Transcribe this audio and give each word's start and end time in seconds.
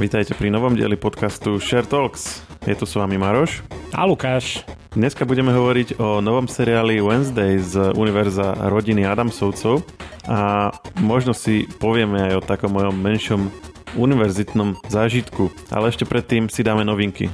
Vítajte 0.00 0.32
pri 0.32 0.48
novom 0.48 0.72
dieli 0.72 0.96
podcastu 0.96 1.60
Share 1.60 1.84
Talks. 1.84 2.40
Je 2.64 2.72
tu 2.72 2.88
s 2.88 2.96
vami 2.96 3.20
Maroš. 3.20 3.60
A 3.92 4.08
Lukáš. 4.08 4.64
Dneska 4.96 5.28
budeme 5.28 5.52
hovoriť 5.52 6.00
o 6.00 6.24
novom 6.24 6.48
seriáli 6.48 7.04
Wednesday 7.04 7.60
z 7.60 7.92
univerza 7.92 8.56
rodiny 8.72 9.04
Adamsovcov 9.04 9.84
a 10.24 10.72
možno 11.04 11.36
si 11.36 11.68
povieme 11.68 12.32
aj 12.32 12.32
o 12.32 12.46
takom 12.48 12.72
mojom 12.80 12.96
menšom 12.96 13.52
univerzitnom 14.00 14.80
zážitku, 14.88 15.52
ale 15.68 15.92
ešte 15.92 16.08
predtým 16.08 16.48
si 16.48 16.64
dáme 16.64 16.80
novinky. 16.80 17.28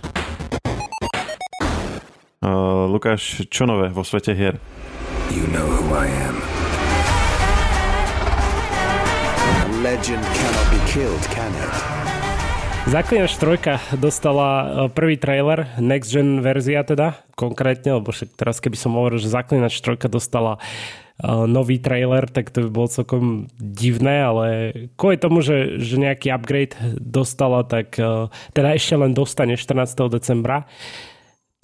Uh, 2.43 2.91
Lukáš, 2.91 3.47
čo 3.47 3.71
nové 3.71 3.95
vo 3.95 4.03
svete 4.03 4.35
hier? 4.35 4.59
You 5.31 5.47
know 5.55 5.71
who 5.71 5.95
I 5.95 6.11
am. 6.11 6.35
A 9.55 9.87
legend 9.87 10.27
cannot 10.35 10.67
be 10.75 10.83
killed, 10.91 11.23
can 11.31 11.55
it? 11.63 12.06
Zaklinač 12.87 13.35
3 13.35 13.99
dostala 13.99 14.47
e, 14.47 14.67
prvý 14.95 15.19
trailer, 15.19 15.67
next 15.83 16.15
gen 16.15 16.39
verzia 16.39 16.87
teda, 16.87 17.19
konkrétne, 17.35 17.99
lebo 17.99 18.15
však 18.15 18.39
teraz 18.39 18.63
keby 18.63 18.79
som 18.79 18.95
hovoril, 18.95 19.19
že 19.19 19.27
Zaklinač 19.27 19.83
3 19.83 20.07
dostala 20.07 20.63
uh, 21.19 21.51
nový 21.51 21.83
trailer, 21.83 22.31
tak 22.31 22.55
to 22.55 22.63
by 22.63 22.71
bolo 22.71 22.87
celkom 22.87 23.51
divné, 23.59 24.23
ale 24.23 24.47
kvôli 24.95 25.19
tomu, 25.19 25.43
že, 25.43 25.83
že 25.83 25.99
nejaký 25.99 26.31
upgrade 26.31 26.79
dostala, 27.03 27.67
tak 27.67 27.99
uh, 27.99 28.31
teda 28.55 28.79
ešte 28.79 28.95
len 28.95 29.19
dostane 29.19 29.59
14. 29.59 29.91
decembra. 30.07 30.71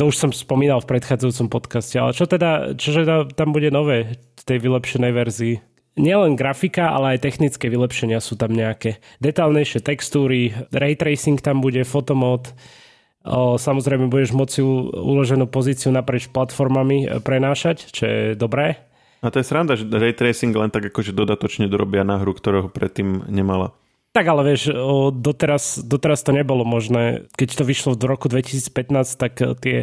To 0.03 0.11
už 0.11 0.19
som 0.19 0.31
spomínal 0.35 0.83
v 0.83 0.91
predchádzajúcom 0.91 1.49
podcaste, 1.55 2.03
ale 2.03 2.19
čo 2.19 2.27
teda, 2.27 2.75
čo 2.75 2.99
tam 3.31 3.55
bude 3.55 3.71
nové 3.71 4.19
v 4.19 4.43
tej 4.43 4.59
vylepšenej 4.59 5.13
verzii? 5.15 5.55
Nielen 5.97 6.39
grafika, 6.39 6.93
ale 6.93 7.17
aj 7.17 7.25
technické 7.25 7.69
vylepšenia 7.69 8.19
sú 8.21 8.37
tam 8.39 8.53
nejaké. 8.53 9.01
Detálnejšie 9.21 9.85
textúry, 9.85 10.57
ray 10.73 10.97
tracing 10.97 11.41
tam 11.41 11.61
bude, 11.61 11.85
fotomod, 11.85 12.53
samozrejme 13.59 14.11
budeš 14.11 14.35
môcť 14.35 14.55
uloženú 14.99 15.47
pozíciu 15.47 15.95
naprieč 15.95 16.27
platformami 16.27 17.07
e, 17.07 17.23
prenášať, 17.23 17.95
čo 17.95 18.03
je 18.07 18.21
dobré. 18.35 18.83
A 19.23 19.31
to 19.31 19.39
je 19.39 19.47
sranda, 19.47 19.79
že 19.79 19.87
ray 19.87 20.11
tracing 20.11 20.51
len 20.51 20.75
tak 20.75 20.91
akože 20.91 21.15
dodatočne 21.15 21.71
dorobia 21.71 22.03
na 22.03 22.19
hru, 22.19 22.35
ktorého 22.35 22.67
predtým 22.67 23.31
nemala. 23.31 23.71
Tak 24.13 24.29
ale 24.29 24.45
vieš, 24.45 24.69
doteraz, 25.17 25.81
doteraz 25.89 26.21
to 26.21 26.37
nebolo 26.37 26.69
možné. 26.69 27.25
Keď 27.33 27.49
to 27.57 27.65
vyšlo 27.65 27.91
v 27.97 28.05
roku 28.05 28.29
2015, 28.29 29.17
tak 29.17 29.41
e, 29.41 29.57
tie 29.57 29.77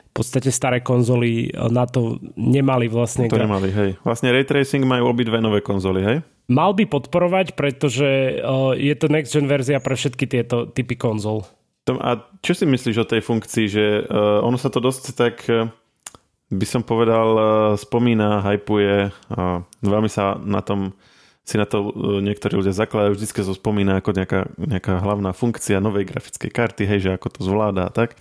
v 0.00 0.12
podstate 0.16 0.48
staré 0.48 0.80
konzoly 0.80 1.52
e, 1.52 1.60
na 1.68 1.84
to 1.84 2.16
nemali 2.40 2.88
vlastne. 2.88 3.28
To 3.28 3.36
nemali, 3.36 3.68
hej. 3.68 4.00
Vlastne 4.00 4.32
ray 4.32 4.48
tracing 4.48 4.80
majú 4.88 5.12
obidve 5.12 5.44
nové 5.44 5.60
konzoly, 5.60 6.00
hej? 6.00 6.18
Mal 6.48 6.72
by 6.72 6.88
podporovať, 6.88 7.52
pretože 7.52 8.08
e, 8.08 8.32
je 8.80 8.94
to 8.96 9.12
next 9.12 9.36
gen 9.36 9.44
verzia 9.44 9.76
pre 9.76 9.92
všetky 9.92 10.24
tieto 10.24 10.64
typy 10.72 10.96
konzol. 10.96 11.44
A 11.86 12.24
čo 12.40 12.56
si 12.56 12.64
myslíš 12.64 12.96
o 13.04 13.06
tej 13.06 13.20
funkcii, 13.22 13.66
že 13.70 14.10
ono 14.42 14.58
sa 14.58 14.74
to 14.74 14.82
dosť 14.82 15.04
tak 15.14 15.46
by 16.50 16.66
som 16.66 16.82
povedal, 16.82 17.38
spomína, 17.78 18.42
hypuje 18.42 19.14
veľmi 19.86 20.10
sa 20.10 20.34
na 20.34 20.66
tom 20.66 20.98
si 21.46 21.54
na 21.54 21.64
to 21.64 21.94
e, 21.94 22.20
niektorí 22.26 22.58
ľudia 22.58 22.74
zakladajú, 22.74 23.14
vždy 23.14 23.26
sa 23.30 23.54
spomína 23.54 24.02
ako 24.02 24.10
nejaká, 24.18 24.40
nejaká 24.58 24.98
hlavná 24.98 25.30
funkcia 25.30 25.78
novej 25.78 26.10
grafickej 26.10 26.50
karty, 26.50 26.82
hej, 26.84 26.98
že 27.06 27.10
ako 27.14 27.38
to 27.38 27.40
zvláda 27.46 27.86
a 27.86 27.94
tak. 27.94 28.18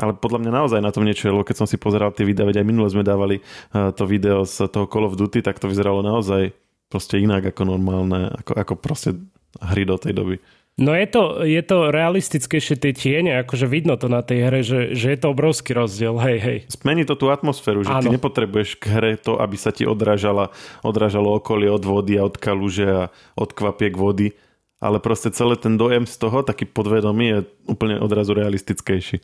Ale 0.00 0.16
podľa 0.16 0.40
mňa 0.46 0.52
naozaj 0.54 0.80
na 0.80 0.94
tom 0.94 1.04
niečo 1.04 1.28
je, 1.28 1.34
keď 1.44 1.56
som 1.58 1.68
si 1.68 1.76
pozeral 1.76 2.14
tie 2.14 2.24
videá, 2.24 2.48
veď 2.48 2.64
aj 2.64 2.66
minule 2.66 2.88
sme 2.88 3.04
dávali 3.04 3.44
e, 3.44 3.92
to 3.92 4.08
video 4.08 4.48
z 4.48 4.64
toho 4.72 4.88
Call 4.88 5.04
of 5.04 5.20
Duty, 5.20 5.44
tak 5.44 5.60
to 5.60 5.68
vyzeralo 5.68 6.00
naozaj 6.00 6.56
proste 6.88 7.20
inak 7.20 7.52
ako 7.52 7.68
normálne, 7.68 8.32
ako, 8.32 8.52
ako 8.56 8.74
proste 8.80 9.10
hry 9.60 9.84
do 9.84 10.00
tej 10.00 10.16
doby. 10.16 10.40
No 10.78 10.94
je 10.94 11.10
to, 11.10 11.42
je 11.42 11.58
to 11.66 11.90
realistickejšie 11.90 12.78
tie 12.78 12.94
tiene, 12.94 13.42
akože 13.42 13.66
vidno 13.66 13.98
to 13.98 14.06
na 14.06 14.22
tej 14.22 14.46
hre, 14.46 14.60
že, 14.62 14.94
že 14.94 15.10
je 15.10 15.18
to 15.18 15.34
obrovský 15.34 15.74
rozdiel, 15.74 16.14
hej, 16.22 16.38
hej. 16.38 16.58
Zmení 16.70 17.02
to 17.02 17.18
tú 17.18 17.34
atmosféru, 17.34 17.82
že 17.82 17.90
Áno. 17.90 18.06
ty 18.06 18.14
nepotrebuješ 18.14 18.78
k 18.78 18.94
hre 18.94 19.12
to, 19.18 19.42
aby 19.42 19.58
sa 19.58 19.74
ti 19.74 19.82
odrážala, 19.82 20.54
odrážalo 20.86 21.34
okolie 21.34 21.66
od 21.66 21.82
vody 21.82 22.14
a 22.14 22.30
od 22.30 22.38
kaluže 22.38 22.86
a 22.86 23.02
od 23.34 23.50
kvapiek 23.50 23.98
vody, 23.98 24.38
ale 24.78 25.02
proste 25.02 25.34
celý 25.34 25.58
ten 25.58 25.74
dojem 25.74 26.06
z 26.06 26.14
toho, 26.14 26.46
taký 26.46 26.70
podvedomý, 26.70 27.26
je 27.26 27.38
úplne 27.66 27.98
odrazu 27.98 28.38
realistickejší. 28.38 29.18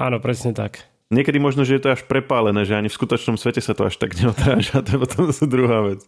Áno, 0.00 0.16
presne 0.16 0.56
tak. 0.56 0.80
Niekedy 1.06 1.38
možno, 1.38 1.62
že 1.62 1.78
je 1.78 1.82
to 1.86 1.94
až 1.94 2.02
prepálené, 2.02 2.66
že 2.66 2.74
ani 2.74 2.90
v 2.90 2.98
skutočnom 2.98 3.38
svete 3.38 3.62
sa 3.62 3.78
to 3.78 3.86
až 3.86 3.94
tak 3.94 4.18
neotráža, 4.18 4.82
to 4.86 4.90
je 4.90 4.98
potom 4.98 5.30
druhá 5.46 5.86
vec. 5.86 6.02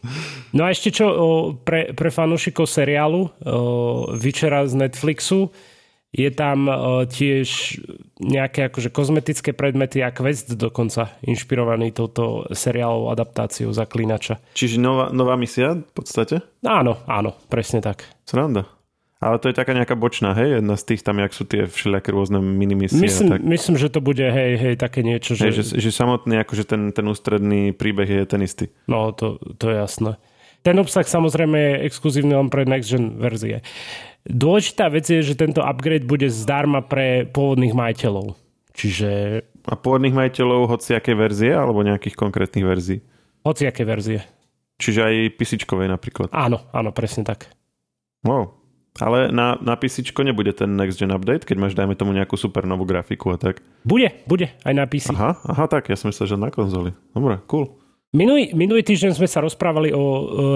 No 0.51 0.67
a 0.67 0.75
ešte 0.75 0.91
čo 0.91 1.07
pre, 1.63 1.95
pre 1.95 2.11
fanúšikov 2.11 2.67
seriálu 2.67 3.31
Vyčera 4.19 4.67
z 4.67 4.75
Netflixu, 4.75 5.55
je 6.09 6.31
tam 6.33 6.67
tiež 7.05 7.79
nejaké 8.17 8.73
akože 8.73 8.89
kozmetické 8.89 9.53
predmety 9.53 10.01
a 10.01 10.09
quest 10.09 10.57
dokonca 10.57 11.13
inšpirovaný 11.21 11.93
touto 11.93 12.49
seriálovou 12.49 13.13
adaptáciou 13.13 13.71
Zaklínača. 13.77 14.41
Čiže 14.57 14.81
nová, 14.81 15.13
nová 15.13 15.37
misia 15.37 15.77
v 15.77 15.93
podstate? 15.93 16.41
Áno, 16.65 17.05
áno, 17.05 17.37
presne 17.53 17.85
tak. 17.85 18.09
Sranda. 18.25 18.78
Ale 19.19 19.43
to 19.43 19.51
je 19.51 19.59
taká 19.59 19.75
nejaká 19.75 19.99
bočná, 19.99 20.31
hej? 20.31 20.63
Jedna 20.63 20.79
z 20.79 20.95
tých 20.95 21.03
tam, 21.03 21.19
jak 21.19 21.35
sú 21.35 21.43
tie 21.43 21.67
všelijaké 21.67 22.15
rôzne 22.15 22.39
minimisie. 22.39 23.03
Myslím, 23.03 23.35
tak... 23.35 23.43
myslím, 23.43 23.75
že 23.75 23.91
to 23.91 23.99
bude, 23.99 24.23
hej, 24.23 24.55
hej, 24.55 24.75
také 24.79 25.03
niečo, 25.03 25.35
že... 25.35 25.51
Hej, 25.51 25.55
že, 25.59 25.65
že 25.83 25.91
samotný, 25.91 26.39
akože 26.47 26.63
ten, 26.63 26.95
ten 26.95 27.03
ústredný 27.03 27.75
príbeh 27.75 28.07
je 28.07 28.23
ten 28.31 28.39
istý. 28.47 28.71
No, 28.87 29.11
to, 29.11 29.43
to 29.59 29.75
je 29.75 29.77
jasné. 29.83 30.23
Ten 30.63 30.79
obsah 30.79 31.03
samozrejme 31.03 31.59
je 31.59 31.75
exkluzívny 31.91 32.35
len 32.35 32.47
pre 32.47 32.63
next 32.63 32.95
gen 32.95 33.19
verzie. 33.19 33.67
Dôležitá 34.23 34.87
vec 34.87 35.11
je, 35.11 35.19
že 35.19 35.35
tento 35.35 35.67
upgrade 35.67 36.07
bude 36.07 36.31
zdarma 36.31 36.87
pre 36.87 37.27
pôvodných 37.27 37.75
majiteľov. 37.75 38.39
Čiže... 38.71 39.43
A 39.67 39.75
pôvodných 39.75 40.15
majiteľov 40.15 40.71
hociakej 40.79 41.15
verzie 41.19 41.51
alebo 41.51 41.83
nejakých 41.83 42.15
konkrétnych 42.15 42.63
verzií? 42.63 43.03
Hociaké 43.43 43.83
verzie. 43.83 44.23
Čiže 44.79 45.01
aj 45.03 45.15
písičkovej 45.35 45.91
napríklad? 45.91 46.31
Áno, 46.31 46.63
áno, 46.71 46.95
presne 46.95 47.27
tak. 47.27 47.51
Wow, 48.23 48.58
ale 48.99 49.31
na, 49.31 49.59
na 49.63 49.75
PC 49.79 50.03
nebude 50.27 50.51
ten 50.55 50.75
next 50.75 50.99
gen 50.99 51.15
update, 51.15 51.47
keď 51.47 51.57
máš, 51.59 51.73
dajme 51.79 51.95
tomu, 51.95 52.11
nejakú 52.15 52.35
super 52.35 52.67
novú 52.67 52.83
grafiku 52.83 53.35
a 53.35 53.39
tak? 53.39 53.63
Bude, 53.87 54.11
bude, 54.27 54.51
aj 54.67 54.75
na 54.75 54.85
PC. 54.85 55.15
Aha, 55.15 55.39
aha 55.47 55.65
tak, 55.71 55.91
ja 55.91 55.97
som 55.97 56.11
myslel, 56.11 56.35
že 56.35 56.37
na 56.37 56.51
konzoli. 56.51 56.93
Dobre, 57.15 57.39
cool. 57.47 57.79
Minulý, 58.11 58.57
minulý 58.57 58.83
týždeň 58.83 59.21
sme 59.21 59.29
sa 59.29 59.45
rozprávali 59.45 59.93
o, 59.93 60.01
o 60.01 60.05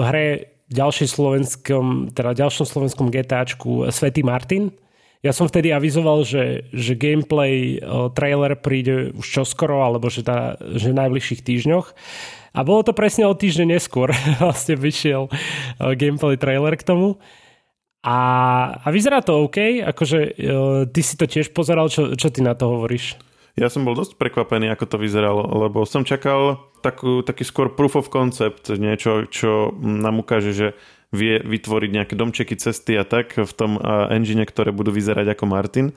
hre 0.01 0.57
ďalšej 0.73 1.07
slovenskom, 1.07 2.09
teda 2.11 2.33
ďalšom 2.33 2.65
slovenskom 2.65 3.13
GTAčku 3.13 3.87
Svetý 3.93 4.25
Martin. 4.25 4.73
Ja 5.23 5.31
som 5.31 5.47
vtedy 5.47 5.71
avizoval, 5.71 6.27
že, 6.27 6.67
že 6.75 6.99
gameplay 6.99 7.79
o, 7.79 8.11
trailer 8.11 8.59
príde 8.59 9.15
už 9.15 9.23
čoskoro, 9.23 9.85
alebo 9.85 10.11
že, 10.11 10.25
tá, 10.25 10.59
že 10.75 10.91
v 10.91 10.99
najbližších 10.99 11.45
týždňoch. 11.45 11.87
A 12.53 12.59
bolo 12.61 12.85
to 12.85 12.93
presne 12.93 13.25
o 13.29 13.37
týždeň 13.37 13.79
neskôr. 13.79 14.11
vlastne 14.43 14.75
vyšiel 14.75 15.29
gameplay 15.95 16.35
trailer 16.35 16.73
k 16.75 16.83
tomu. 16.83 17.21
A, 18.03 18.17
a 18.83 18.87
vyzerá 18.91 19.23
to 19.23 19.47
OK, 19.47 19.79
akože 19.79 20.19
uh, 20.19 20.83
ty 20.91 21.01
si 21.01 21.15
to 21.15 21.23
tiež 21.23 21.55
pozeral, 21.55 21.87
čo, 21.87 22.19
čo 22.19 22.27
ty 22.27 22.43
na 22.43 22.51
to 22.51 22.67
hovoríš? 22.67 23.15
Ja 23.55 23.71
som 23.71 23.87
bol 23.87 23.95
dosť 23.95 24.19
prekvapený, 24.19 24.67
ako 24.73 24.85
to 24.91 24.97
vyzeralo, 24.99 25.45
lebo 25.45 25.87
som 25.87 26.03
čakal 26.03 26.59
takú, 26.83 27.23
taký 27.23 27.45
skôr 27.47 27.71
proof 27.71 27.95
of 27.95 28.09
concept, 28.11 28.67
niečo, 28.73 29.29
čo 29.29 29.71
nám 29.79 30.19
ukáže, 30.19 30.51
že 30.51 30.67
vie 31.13 31.37
vytvoriť 31.37 31.89
nejaké 31.93 32.13
domčeky, 32.17 32.57
cesty 32.57 32.97
a 32.97 33.05
tak 33.05 33.37
v 33.37 33.53
tom 33.53 33.77
engine, 34.09 34.41
ktoré 34.43 34.73
budú 34.73 34.89
vyzerať 34.89 35.37
ako 35.37 35.45
Martin 35.45 35.93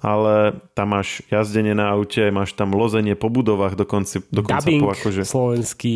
ale 0.00 0.56
tam 0.72 0.96
máš 0.96 1.20
jazdenie 1.28 1.76
na 1.76 1.92
aute, 1.92 2.32
máš 2.32 2.56
tam 2.56 2.72
lozenie 2.72 3.12
po 3.18 3.28
budovách 3.28 3.76
dokonca, 3.76 4.24
dokonca 4.32 4.64
Dubbing 4.64 4.80
po 4.80 4.90
akože... 4.96 5.22
slovenský. 5.28 5.94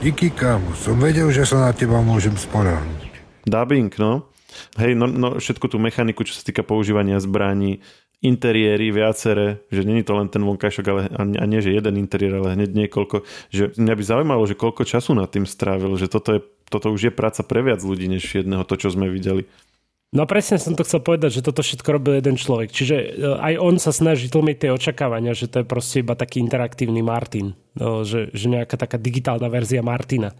Díky 0.00 0.32
kámo, 0.32 0.72
som 0.76 0.96
vedel, 1.00 1.28
že 1.28 1.44
sa 1.48 1.70
na 1.70 1.72
teba 1.76 2.00
môžem 2.00 2.34
sporáhnuť. 2.34 3.12
Dubbing, 3.44 3.92
no. 4.00 4.28
Hej, 4.78 4.94
no, 4.98 5.06
no 5.06 5.28
všetku 5.36 5.66
tú 5.70 5.76
mechaniku, 5.82 6.22
čo 6.22 6.34
sa 6.36 6.42
týka 6.42 6.66
používania 6.66 7.20
zbraní, 7.20 7.84
interiéry 8.24 8.88
viacere, 8.88 9.60
že 9.68 9.84
není 9.84 10.00
to 10.00 10.16
len 10.16 10.32
ten 10.32 10.40
vonkajšok, 10.40 10.86
ale 10.88 11.02
a 11.12 11.44
nie, 11.44 11.60
že 11.60 11.76
jeden 11.76 12.00
interiér, 12.00 12.40
ale 12.40 12.56
hneď 12.56 12.72
niekoľko. 12.72 13.20
Že 13.52 13.76
mňa 13.76 13.94
by 14.00 14.02
zaujímalo, 14.02 14.42
že 14.48 14.56
koľko 14.56 14.88
času 14.88 15.12
nad 15.12 15.28
tým 15.28 15.44
strávil, 15.44 15.92
že 16.00 16.08
toto, 16.08 16.32
je, 16.32 16.40
toto 16.72 16.88
už 16.88 17.10
je 17.10 17.12
práca 17.12 17.44
pre 17.44 17.60
viac 17.60 17.84
ľudí, 17.84 18.08
než 18.08 18.24
jedného 18.24 18.64
to, 18.64 18.80
čo 18.80 18.88
sme 18.88 19.12
videli. 19.12 19.44
No 20.14 20.30
presne 20.30 20.62
som 20.62 20.78
to 20.78 20.86
chcel 20.86 21.02
povedať, 21.02 21.42
že 21.42 21.44
toto 21.44 21.60
všetko 21.60 21.88
robil 21.90 22.22
jeden 22.22 22.38
človek. 22.38 22.70
Čiže 22.70 22.96
e, 22.96 23.06
aj 23.34 23.54
on 23.58 23.82
sa 23.82 23.90
snaží 23.90 24.30
tlmiť 24.30 24.56
tie 24.62 24.70
očakávania, 24.70 25.34
že 25.34 25.50
to 25.50 25.60
je 25.60 25.66
proste 25.66 26.06
iba 26.06 26.14
taký 26.14 26.38
interaktívny 26.38 27.02
Martin. 27.02 27.58
No, 27.74 28.06
že, 28.06 28.30
že 28.30 28.46
nejaká 28.46 28.78
taká 28.78 28.94
digitálna 28.94 29.50
verzia 29.50 29.82
Martina. 29.82 30.30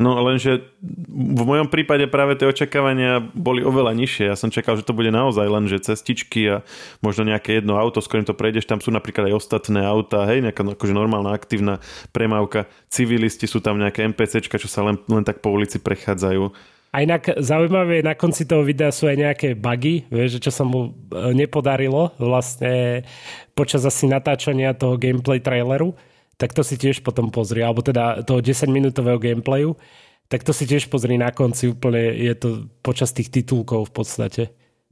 No 0.00 0.18
lenže 0.24 0.72
v 1.12 1.42
mojom 1.44 1.68
prípade 1.68 2.08
práve 2.08 2.34
tie 2.34 2.48
očakávania 2.48 3.22
boli 3.36 3.60
oveľa 3.60 3.92
nižšie. 3.92 4.24
Ja 4.32 4.36
som 4.40 4.48
čakal, 4.48 4.80
že 4.80 4.88
to 4.88 4.96
bude 4.96 5.12
naozaj 5.12 5.44
len, 5.46 5.68
že 5.68 5.84
cestičky 5.84 6.48
a 6.48 6.56
možno 7.04 7.28
nejaké 7.28 7.60
jedno 7.60 7.76
auto, 7.76 8.00
s 8.00 8.08
ktorým 8.08 8.26
to 8.26 8.34
prejdeš, 8.34 8.66
tam 8.66 8.80
sú 8.80 8.90
napríklad 8.90 9.30
aj 9.30 9.38
ostatné 9.38 9.84
auta, 9.84 10.24
hej, 10.26 10.42
nejaká 10.42 10.64
akože 10.64 10.96
normálna 10.96 11.36
aktívna 11.36 11.78
premávka. 12.10 12.66
Civilisti 12.88 13.44
sú 13.44 13.60
tam 13.60 13.78
nejaké 13.78 14.02
NPCčka, 14.10 14.56
čo 14.58 14.66
sa 14.66 14.82
len, 14.82 14.96
len 15.06 15.22
tak 15.22 15.44
po 15.44 15.52
ulici 15.52 15.78
prechádzajú. 15.78 16.50
A 16.92 17.08
inak 17.08 17.40
zaujímavé, 17.40 18.04
na 18.04 18.12
konci 18.12 18.44
toho 18.44 18.60
videa 18.60 18.92
sú 18.92 19.08
aj 19.08 19.16
nejaké 19.16 19.48
bugy, 19.56 20.04
vieš, 20.12 20.44
čo 20.44 20.52
sa 20.52 20.60
mu 20.60 20.92
e, 21.08 21.32
nepodarilo 21.32 22.12
vlastne 22.20 23.08
počas 23.56 23.80
asi 23.88 24.04
natáčania 24.04 24.76
toho 24.76 25.00
gameplay 25.00 25.40
traileru, 25.40 25.96
tak 26.36 26.56
to 26.56 26.62
si 26.64 26.80
tiež 26.80 27.04
potom 27.04 27.28
pozri, 27.28 27.60
alebo 27.62 27.84
teda 27.84 28.24
toho 28.24 28.40
10-minútového 28.40 29.20
gameplayu, 29.20 29.76
tak 30.26 30.42
to 30.42 30.56
si 30.56 30.64
tiež 30.64 30.88
pozri 30.88 31.20
na 31.20 31.34
konci 31.34 31.72
úplne, 31.72 32.12
je 32.16 32.34
to 32.36 32.48
počas 32.80 33.12
tých 33.12 33.28
titulkov 33.28 33.90
v 33.90 33.92
podstate 33.92 34.42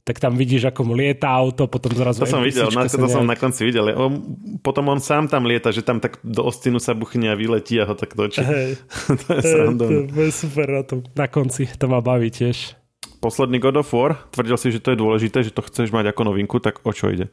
tak 0.01 0.17
tam 0.17 0.33
vidíš, 0.33 0.73
ako 0.73 0.81
mu 0.81 0.93
lieta 0.97 1.29
auto, 1.29 1.69
potom 1.69 1.93
zrazu... 1.93 2.25
To 2.25 2.29
som 2.29 2.41
videl, 2.41 2.73
na, 2.73 2.89
to 2.89 2.97
nejak... 3.05 3.13
som 3.13 3.25
na 3.25 3.37
konci 3.37 3.61
videl. 3.61 3.93
On, 3.93 4.17
potom 4.65 4.89
on 4.89 4.97
sám 4.97 5.29
tam 5.29 5.45
lieta, 5.45 5.69
že 5.69 5.85
tam 5.85 6.01
tak 6.01 6.17
do 6.25 6.41
ostinu 6.41 6.81
sa 6.81 6.97
buchne 6.97 7.29
a 7.29 7.37
vyletí 7.37 7.77
a 7.77 7.85
ho 7.85 7.93
tak 7.93 8.17
točí. 8.17 8.41
Hey. 8.41 8.81
to 9.21 9.29
je 9.37 9.45
hey, 9.45 10.09
To 10.09 10.21
je 10.25 10.31
super 10.33 10.65
na, 10.73 10.81
tom. 10.81 11.05
na 11.13 11.29
konci, 11.29 11.69
to 11.77 11.85
ma 11.85 12.01
baví 12.01 12.33
tiež. 12.33 12.73
Posledný 13.21 13.61
God 13.61 13.85
of 13.85 13.93
War, 13.93 14.17
tvrdil 14.33 14.57
si, 14.57 14.73
že 14.73 14.81
to 14.81 14.91
je 14.91 14.97
dôležité, 14.97 15.45
že 15.45 15.53
to 15.53 15.61
chceš 15.61 15.93
mať 15.93 16.09
ako 16.09 16.33
novinku, 16.33 16.57
tak 16.57 16.81
o 16.81 16.89
čo 16.89 17.13
ide? 17.13 17.29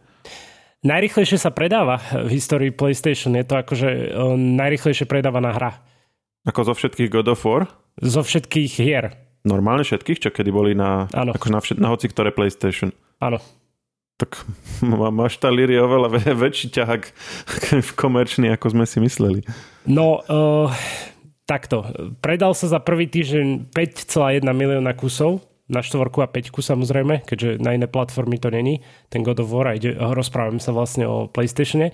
Najrychlejšie 0.78 1.42
sa 1.42 1.50
predáva 1.50 1.98
v 2.14 2.38
histórii 2.38 2.70
PlayStation. 2.70 3.34
Je 3.34 3.42
to 3.42 3.58
akože 3.58 4.14
najrychlejšie 4.38 5.10
predávaná 5.10 5.50
hra. 5.50 5.70
Ako 6.46 6.70
zo 6.70 6.74
všetkých 6.78 7.10
God 7.10 7.34
of 7.34 7.42
War? 7.42 7.66
Zo 7.98 8.22
všetkých 8.22 8.70
hier. 8.78 9.10
Normálne 9.42 9.82
všetkých, 9.82 10.22
čo 10.22 10.30
kedy 10.30 10.50
boli 10.54 10.72
na, 10.78 11.10
ako 11.10 11.50
na, 11.50 11.58
všet, 11.58 11.78
na 11.82 11.90
hoci 11.90 12.06
ktoré 12.06 12.30
PlayStation? 12.30 12.94
Áno. 13.18 13.42
Tak 14.22 14.38
máš 15.18 15.42
tá 15.42 15.50
Liri 15.50 15.74
oveľa 15.82 16.14
väčší 16.14 16.70
ťahak 16.70 17.10
komerčný, 18.00 18.54
ako 18.54 18.78
sme 18.78 18.86
si 18.86 19.02
mysleli. 19.02 19.42
No, 19.82 20.22
uh, 20.30 20.70
takto. 21.42 21.90
Predal 22.22 22.54
sa 22.54 22.70
za 22.70 22.78
prvý 22.78 23.10
týždeň 23.10 23.74
5,1 23.74 24.46
milióna 24.46 24.94
kusov 24.94 25.42
na 25.68 25.84
štvorku 25.84 26.24
a 26.24 26.28
peťku 26.32 26.64
samozrejme, 26.64 27.28
keďže 27.28 27.60
na 27.60 27.76
iné 27.76 27.84
platformy 27.84 28.40
to 28.40 28.48
není. 28.48 28.80
Ten 29.12 29.20
God 29.20 29.44
of 29.44 29.52
War, 29.52 29.76
ide, 29.76 29.92
rozprávame 29.94 30.58
sa 30.58 30.72
vlastne 30.72 31.04
o 31.04 31.28
PlayStatione. 31.28 31.92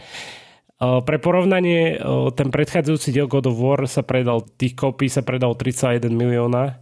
Pre 0.79 1.19
porovnanie, 1.23 1.99
uh, 1.99 2.31
ten 2.35 2.51
predchádzajúci 2.51 3.15
diel 3.15 3.31
God 3.31 3.47
of 3.51 3.59
War 3.59 3.87
sa 3.87 4.03
predal, 4.03 4.43
tých 4.59 4.75
kópí 4.75 5.07
sa 5.07 5.23
predal 5.23 5.55
31 5.59 6.11
milióna 6.11 6.79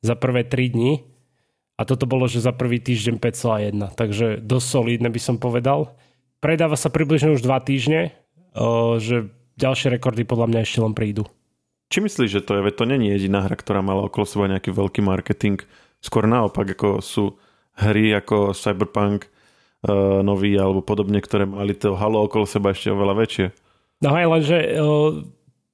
za 0.00 0.14
prvé 0.16 0.44
3 0.44 0.74
dní 0.76 0.92
a 1.76 1.82
toto 1.84 2.06
bolo, 2.06 2.28
že 2.28 2.44
za 2.44 2.52
prvý 2.54 2.80
týždeň 2.80 3.18
5,1, 3.18 3.98
takže 3.98 4.38
dosť 4.40 4.66
solidné 4.68 5.08
by 5.10 5.20
som 5.20 5.36
povedal. 5.42 5.96
Predáva 6.38 6.76
sa 6.76 6.92
približne 6.92 7.34
už 7.34 7.42
2 7.42 7.68
týždne, 7.68 8.12
že 9.02 9.32
ďalšie 9.58 9.90
rekordy 9.98 10.22
podľa 10.22 10.46
mňa 10.50 10.60
ešte 10.62 10.78
len 10.84 10.94
prídu. 10.94 11.24
Či 11.90 12.00
myslíš, 12.00 12.30
že 12.30 12.44
to 12.46 12.58
je, 12.58 12.64
veď 12.64 12.74
to 12.74 12.84
není 12.88 13.06
jediná 13.12 13.44
hra, 13.44 13.54
ktorá 13.54 13.84
mala 13.84 14.06
okolo 14.06 14.24
seba 14.26 14.50
nejaký 14.50 14.70
veľký 14.72 15.00
marketing, 15.04 15.62
skôr 16.04 16.28
naopak, 16.28 16.76
ako 16.76 17.00
sú 17.00 17.40
hry 17.80 18.12
ako 18.12 18.52
Cyberpunk 18.52 19.24
uh, 19.88 20.20
nový 20.20 20.60
alebo 20.60 20.84
podobne, 20.84 21.24
ktoré 21.24 21.48
mali 21.48 21.72
to 21.72 21.96
halo 21.96 22.28
okolo 22.28 22.44
seba 22.44 22.76
ešte 22.76 22.92
oveľa 22.92 23.14
väčšie. 23.16 23.46
No 24.04 24.12
aj 24.12 24.26
len, 24.28 24.42
že 24.44 24.58
uh, 24.76 25.24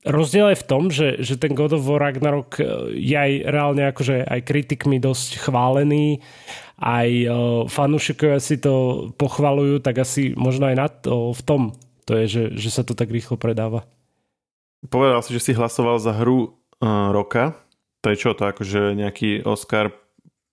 Rozdiel 0.01 0.57
je 0.57 0.63
v 0.65 0.69
tom, 0.71 0.89
že, 0.89 1.21
že 1.21 1.37
ten 1.37 1.53
God 1.53 1.77
of 1.77 1.85
War 1.85 2.01
Ragnarok 2.01 2.57
e, 2.57 2.65
je 2.97 3.13
aj 3.13 3.33
reálne 3.53 3.85
akože 3.85 4.25
aj 4.25 4.49
kritikmi 4.49 4.97
dosť 4.97 5.45
chválený, 5.45 6.25
aj 6.81 7.09
uh, 7.29 7.35
fanúšikovia 7.69 8.41
si 8.41 8.57
to 8.57 9.13
pochvalujú, 9.21 9.85
tak 9.85 10.01
asi 10.01 10.33
možno 10.33 10.73
aj 10.73 10.77
na 10.81 10.89
to, 10.89 11.37
v 11.37 11.43
tom 11.45 11.63
to 12.09 12.17
je, 12.17 12.27
že, 12.27 12.45
že 12.59 12.71
sa 12.73 12.83
to 12.83 12.97
tak 12.99 13.13
rýchlo 13.13 13.37
predáva. 13.37 13.85
Povedal 14.89 15.21
si, 15.21 15.31
že 15.37 15.45
si 15.47 15.53
hlasoval 15.53 16.01
za 16.01 16.17
hru 16.17 16.49
uh, 16.81 17.13
roka. 17.13 17.61
To 18.01 18.09
je 18.09 18.17
čo 18.17 18.33
to, 18.33 18.49
akože 18.49 18.97
nejaký 18.97 19.45
Oscar, 19.45 19.93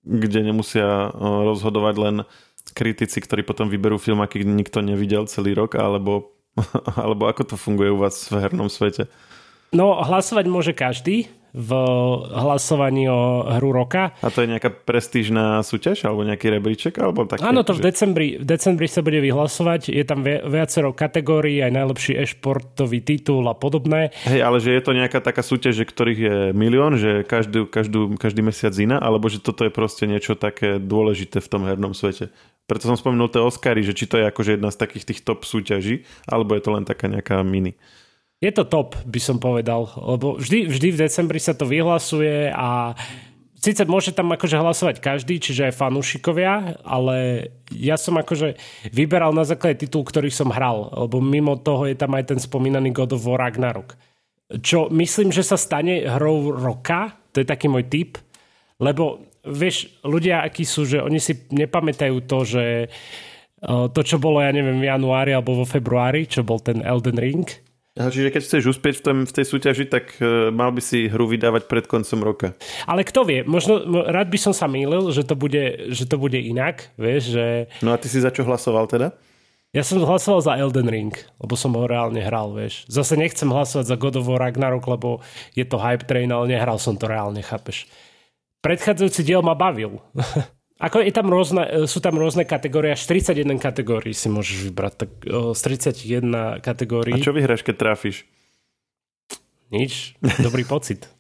kde 0.08 0.40
nemusia 0.48 1.12
uh, 1.12 1.44
rozhodovať 1.44 1.96
len 2.00 2.16
kritici, 2.72 3.20
ktorí 3.20 3.44
potom 3.44 3.68
vyberú 3.68 4.00
film, 4.00 4.24
aký 4.24 4.48
nikto 4.48 4.80
nevidel 4.80 5.28
celý 5.28 5.56
rok, 5.56 5.76
alebo, 5.76 6.32
alebo 7.04 7.28
ako 7.28 7.44
to 7.44 7.56
funguje 7.60 7.92
u 7.92 8.00
vás 8.00 8.32
v 8.32 8.40
hernom 8.40 8.72
svete? 8.72 9.12
No, 9.76 10.00
hlasovať 10.00 10.46
môže 10.48 10.72
každý 10.72 11.28
v 11.58 11.72
hlasovaní 12.38 13.10
o 13.10 13.50
hru 13.58 13.74
roka. 13.74 14.14
A 14.22 14.30
to 14.30 14.46
je 14.46 14.54
nejaká 14.54 14.70
prestížna 14.70 15.66
súťaž 15.66 16.06
alebo 16.06 16.22
nejaký 16.22 16.54
rebríček? 16.54 17.02
Alebo 17.02 17.26
také, 17.26 17.42
Áno, 17.42 17.66
to 17.66 17.74
v 17.74 17.82
decembri, 17.82 18.38
v 18.38 18.46
decembri 18.46 18.86
sa 18.86 19.02
bude 19.02 19.18
vyhlasovať. 19.18 19.90
Je 19.90 20.06
tam 20.06 20.22
viacero 20.22 20.94
kategórií, 20.94 21.66
aj 21.66 21.74
najlepší 21.74 22.14
e-športový 22.22 23.02
titul 23.02 23.50
a 23.50 23.58
podobné. 23.58 24.14
Hej, 24.30 24.46
ale 24.46 24.62
že 24.62 24.78
je 24.78 24.82
to 24.86 24.94
nejaká 24.94 25.18
taká 25.18 25.42
súťaž, 25.42 25.82
že 25.82 25.90
ktorých 25.90 26.20
je 26.22 26.38
milión, 26.54 26.94
že 27.02 27.26
každý, 27.26 27.66
každú, 27.66 28.14
každý 28.22 28.46
mesiac 28.46 28.78
iná, 28.78 29.02
alebo 29.02 29.26
že 29.26 29.42
toto 29.42 29.66
je 29.66 29.74
proste 29.74 30.06
niečo 30.06 30.38
také 30.38 30.78
dôležité 30.78 31.42
v 31.42 31.50
tom 31.50 31.66
hernom 31.66 31.98
svete. 31.98 32.30
Preto 32.68 32.84
som 32.86 33.00
spomenul 33.00 33.32
tie 33.32 33.40
Oscary, 33.40 33.80
že 33.80 33.96
či 33.96 34.12
to 34.12 34.20
je 34.20 34.28
akože 34.28 34.60
jedna 34.60 34.70
z 34.70 34.78
takých 34.78 35.08
tých 35.08 35.24
top 35.24 35.48
súťaží, 35.48 36.04
alebo 36.28 36.52
je 36.54 36.62
to 36.62 36.76
len 36.76 36.84
taká 36.84 37.08
nejaká 37.08 37.40
mini. 37.40 37.80
Je 38.38 38.54
to 38.54 38.70
top, 38.70 38.94
by 39.02 39.18
som 39.18 39.42
povedal, 39.42 39.90
lebo 39.98 40.38
vždy, 40.38 40.70
vždy 40.70 40.88
v 40.94 41.02
decembri 41.10 41.42
sa 41.42 41.58
to 41.58 41.66
vyhlasuje 41.66 42.54
a 42.54 42.94
síce 43.58 43.82
môže 43.90 44.14
tam 44.14 44.30
akože 44.30 44.62
hlasovať 44.62 45.02
každý, 45.02 45.42
čiže 45.42 45.74
aj 45.74 45.80
fanúšikovia, 45.82 46.78
ale 46.86 47.50
ja 47.74 47.98
som 47.98 48.14
akože 48.14 48.54
vyberal 48.94 49.34
na 49.34 49.42
základe 49.42 49.82
titul, 49.82 50.06
ktorý 50.06 50.30
som 50.30 50.54
hral, 50.54 50.86
lebo 50.94 51.18
mimo 51.18 51.58
toho 51.58 51.90
je 51.90 51.98
tam 51.98 52.14
aj 52.14 52.30
ten 52.30 52.38
spomínaný 52.38 52.94
God 52.94 53.18
of 53.18 53.26
War 53.26 53.42
Ragnarok. 53.42 53.98
Čo 54.62 54.94
myslím, 54.94 55.34
že 55.34 55.42
sa 55.42 55.58
stane 55.58 56.06
hrou 56.06 56.54
roka, 56.54 57.18
to 57.34 57.42
je 57.42 57.50
taký 57.50 57.66
môj 57.66 57.90
tip, 57.90 58.22
lebo 58.78 59.34
vieš, 59.50 59.98
ľudia 60.06 60.46
akí 60.46 60.62
sú, 60.62 60.86
že 60.86 61.02
oni 61.02 61.18
si 61.18 61.34
nepamätajú 61.50 62.22
to, 62.30 62.46
že 62.46 62.66
to, 63.66 64.02
čo 64.06 64.22
bolo, 64.22 64.46
ja 64.46 64.54
neviem, 64.54 64.78
v 64.78 64.94
januári 64.94 65.34
alebo 65.34 65.58
vo 65.58 65.66
februári, 65.66 66.30
čo 66.30 66.46
bol 66.46 66.62
ten 66.62 66.86
Elden 66.86 67.18
Ring, 67.18 67.50
Čiže 67.98 68.30
keď 68.30 68.42
chceš 68.46 68.64
uspieť 68.78 69.02
v, 69.02 69.04
tom, 69.04 69.18
v 69.26 69.34
tej 69.34 69.46
súťaži, 69.50 69.86
tak 69.90 70.14
uh, 70.22 70.54
mal 70.54 70.70
by 70.70 70.82
si 70.82 71.10
hru 71.10 71.26
vydávať 71.26 71.66
pred 71.66 71.90
koncom 71.90 72.20
roka. 72.22 72.48
Ale 72.86 73.02
kto 73.02 73.26
vie, 73.26 73.42
možno 73.42 73.82
rád 74.06 74.30
by 74.30 74.38
som 74.38 74.54
sa 74.54 74.70
mýlil, 74.70 75.10
že 75.10 75.26
to 75.26 75.34
bude, 75.34 75.90
že 75.90 76.06
to 76.06 76.22
bude 76.22 76.38
inak, 76.38 76.94
vieš, 76.96 77.34
že... 77.34 77.46
No 77.82 77.92
a 77.92 77.98
ty 77.98 78.06
si 78.06 78.22
za 78.22 78.30
čo 78.30 78.46
hlasoval 78.46 78.86
teda? 78.86 79.18
Ja 79.76 79.84
som 79.84 80.00
hlasoval 80.00 80.42
za 80.42 80.56
Elden 80.56 80.88
Ring, 80.88 81.14
lebo 81.44 81.54
som 81.60 81.76
ho 81.76 81.84
reálne 81.86 82.24
hral, 82.24 82.56
vieš. 82.56 82.88
Zase 82.88 83.20
nechcem 83.20 83.52
hlasovať 83.52 83.86
za 83.86 84.00
God 84.00 84.16
of 84.18 84.26
War 84.26 84.40
Ragnarok, 84.42 84.88
lebo 84.88 85.20
je 85.54 85.68
to 85.68 85.78
hype 85.78 86.08
train, 86.08 86.32
ale 86.32 86.56
nehral 86.56 86.80
som 86.80 86.96
to 86.96 87.06
reálne, 87.06 87.44
chápeš. 87.44 87.86
Predchádzajúci 88.66 89.22
diel 89.28 89.46
ma 89.46 89.54
bavil. 89.54 90.00
Ako 90.78 91.02
je 91.02 91.10
tam 91.10 91.28
rôzne, 91.34 91.64
e, 91.66 91.90
sú 91.90 91.98
tam 92.00 92.22
rôzne 92.22 92.46
kategórie, 92.46 92.94
až 92.94 93.06
31 93.10 93.58
kategórií 93.58 94.14
si 94.14 94.30
môžeš 94.30 94.70
vybrať. 94.70 94.94
Tak 95.06 95.10
z 95.58 95.62
31 95.62 96.62
kategórií. 96.62 97.18
A 97.18 97.24
čo 97.24 97.34
vyhráš, 97.34 97.66
keď 97.66 97.76
trafíš? 97.82 98.30
Nič, 99.74 100.16
dobrý 100.40 100.64
pocit. 100.64 101.10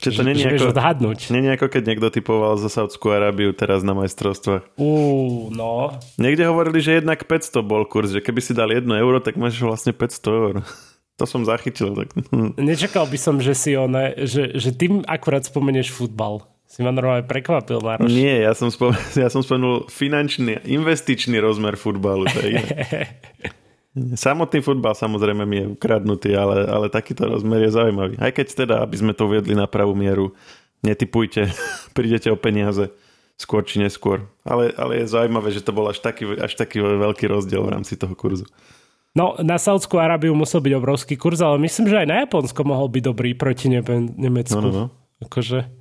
Čiže 0.00 0.24
to 0.24 0.32
je 0.32 0.48
ako, 0.56 0.72
odhadnúť. 0.72 1.28
Nie 1.28 1.60
ako 1.60 1.68
keď 1.68 1.82
niekto 1.84 2.08
typoval 2.08 2.56
za 2.56 2.72
Saudskú 2.72 3.12
Arábiu 3.12 3.52
teraz 3.52 3.84
na 3.84 3.92
majstrovstvách. 3.92 4.72
No. 5.52 6.00
Niekde 6.16 6.48
hovorili, 6.48 6.80
že 6.80 7.04
jednak 7.04 7.28
500 7.28 7.60
bol 7.60 7.84
kurz, 7.84 8.16
že 8.16 8.24
keby 8.24 8.40
si 8.40 8.56
dal 8.56 8.72
1 8.72 8.88
euro, 8.96 9.20
tak 9.20 9.36
máš 9.36 9.60
vlastne 9.60 9.92
500 9.92 10.40
eur. 10.40 10.54
To 11.20 11.28
som 11.28 11.44
zachytil. 11.44 11.92
Tak. 11.92 12.16
Nečakal 12.56 13.04
by 13.04 13.18
som, 13.20 13.44
že 13.44 13.52
si 13.52 13.76
one, 13.76 14.24
že, 14.24 14.56
že 14.56 14.72
tým 14.72 15.04
akurát 15.04 15.44
spomenieš 15.44 15.92
futbal. 15.92 16.48
Si 16.70 16.86
ma 16.86 16.94
normálne 16.94 17.26
prekvapil, 17.26 17.82
Maroš. 17.82 18.14
Nie, 18.14 18.46
ja 18.46 18.54
som, 18.54 18.70
spomenul, 18.70 19.02
ja 19.26 19.26
som 19.26 19.42
spomenul 19.42 19.90
finančný, 19.90 20.62
investičný 20.70 21.42
rozmer 21.42 21.74
futbalu. 21.74 22.30
To 22.30 22.40
je 22.46 22.62
Samotný 24.14 24.62
futbal 24.62 24.94
samozrejme 24.94 25.42
mi 25.50 25.56
je 25.58 25.66
ukradnutý, 25.74 26.30
ale, 26.38 26.62
ale 26.62 26.86
takýto 26.86 27.26
rozmer 27.26 27.66
je 27.66 27.74
zaujímavý. 27.74 28.14
Aj 28.22 28.30
keď 28.30 28.46
teda, 28.54 28.76
aby 28.86 28.94
sme 28.94 29.10
to 29.18 29.26
uviedli 29.26 29.58
na 29.58 29.66
pravú 29.66 29.98
mieru, 29.98 30.30
netypujte, 30.86 31.50
prídete 31.98 32.30
o 32.30 32.38
peniaze 32.38 32.94
skôr 33.34 33.66
či 33.66 33.82
neskôr. 33.82 34.30
Ale, 34.46 34.70
ale 34.78 35.02
je 35.02 35.10
zaujímavé, 35.10 35.50
že 35.50 35.66
to 35.66 35.74
bol 35.74 35.90
až 35.90 35.98
taký, 35.98 36.38
až 36.38 36.54
taký 36.54 36.78
veľký 36.78 37.26
rozdiel 37.26 37.66
v 37.66 37.72
rámci 37.74 37.98
toho 37.98 38.14
kurzu. 38.14 38.46
No, 39.10 39.34
na 39.42 39.58
Saudskú 39.58 39.98
Arábiu 39.98 40.38
musel 40.38 40.62
byť 40.62 40.74
obrovský 40.78 41.18
kurz, 41.18 41.42
ale 41.42 41.58
myslím, 41.66 41.90
že 41.90 41.98
aj 41.98 42.06
na 42.06 42.16
Japonsko 42.22 42.62
mohol 42.62 42.86
byť 42.94 43.02
dobrý 43.02 43.34
proti 43.34 43.66
Nemecku. 43.74 44.54
No, 44.54 44.70
no, 44.70 44.70
no. 44.70 44.86
Akože 45.18 45.79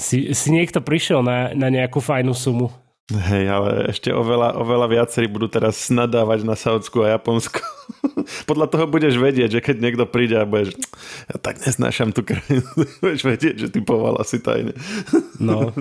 si, 0.00 0.32
si 0.32 0.48
niekto 0.48 0.80
prišiel 0.80 1.20
na, 1.20 1.52
na 1.52 1.68
nejakú 1.68 2.00
fajnú 2.00 2.32
sumu. 2.32 2.72
Hej, 3.10 3.44
ale 3.50 3.90
ešte 3.90 4.14
oveľa, 4.14 4.54
oveľa 4.54 4.86
viacerí 4.86 5.26
budú 5.26 5.50
teraz 5.50 5.90
nadávať 5.90 6.46
na 6.46 6.54
Saudsku 6.54 7.02
a 7.02 7.18
Japonsko. 7.18 7.58
Podľa 8.50 8.70
toho 8.70 8.86
budeš 8.86 9.18
vedieť, 9.18 9.58
že 9.58 9.60
keď 9.60 9.76
niekto 9.82 10.04
príde 10.06 10.38
a 10.38 10.46
budeš 10.46 10.78
ja 11.26 11.36
tak 11.42 11.58
nesnášam 11.58 12.14
tú 12.14 12.22
krajinu, 12.22 12.62
budeš 13.02 13.26
vedieť, 13.26 13.54
že 13.66 13.68
typoval 13.68 14.22
asi 14.22 14.38
tajne. 14.38 14.74
No. 15.40 15.72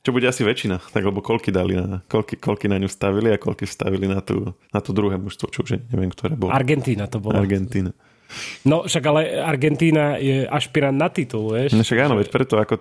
Čo 0.00 0.16
bude 0.16 0.24
asi 0.24 0.40
väčšina, 0.40 0.80
tak 0.88 1.04
lebo 1.04 1.20
koľky 1.20 1.52
dali 1.52 1.76
na, 1.76 2.00
koľky, 2.08 2.40
koľky 2.40 2.64
na 2.64 2.80
ňu 2.80 2.88
stavili 2.88 3.28
a 3.28 3.36
koľky 3.36 3.68
stavili 3.68 4.08
na 4.08 4.24
tú, 4.24 4.56
na 4.72 4.80
tú 4.80 4.96
druhé 4.96 5.20
mužstvo, 5.20 5.52
čo 5.52 5.68
už 5.68 5.76
neviem, 5.92 6.08
ktoré 6.08 6.32
bolo. 6.32 6.48
Argentína 6.48 7.12
to 7.12 7.20
bolo. 7.20 7.36
Argentína. 7.36 7.92
No 8.64 8.88
však 8.88 9.04
ale 9.04 9.20
Argentína 9.40 10.16
je 10.16 10.48
ašpirant 10.48 10.96
na 10.96 11.12
titul, 11.12 11.52
vieš? 11.52 11.76
No 11.76 11.84
však 11.84 12.08
áno, 12.08 12.16
veď 12.16 12.28
preto 12.32 12.56
ako 12.56 12.80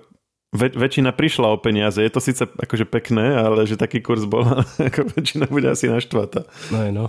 väč- 0.55 0.77
väčšina 0.77 1.11
prišla 1.11 1.47
o 1.53 1.57
peniaze. 1.59 1.99
Je 1.99 2.11
to 2.11 2.21
síce 2.23 2.43
akože 2.43 2.87
pekné, 2.87 3.35
ale 3.35 3.67
že 3.67 3.79
taký 3.79 3.99
kurz 3.99 4.23
bol, 4.23 4.43
ako 4.91 5.01
väčšina 5.15 5.45
bude 5.51 5.67
asi 5.71 5.91
naštvatá. 5.91 6.47
No, 6.71 6.79
no. 6.91 7.05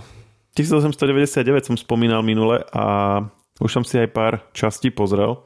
1899 0.57 1.69
som 1.71 1.75
spomínal 1.77 2.25
minule 2.25 2.65
a 2.73 3.19
už 3.61 3.69
som 3.71 3.83
si 3.85 3.99
aj 3.99 4.09
pár 4.11 4.33
častí 4.51 4.89
pozrel. 4.89 5.45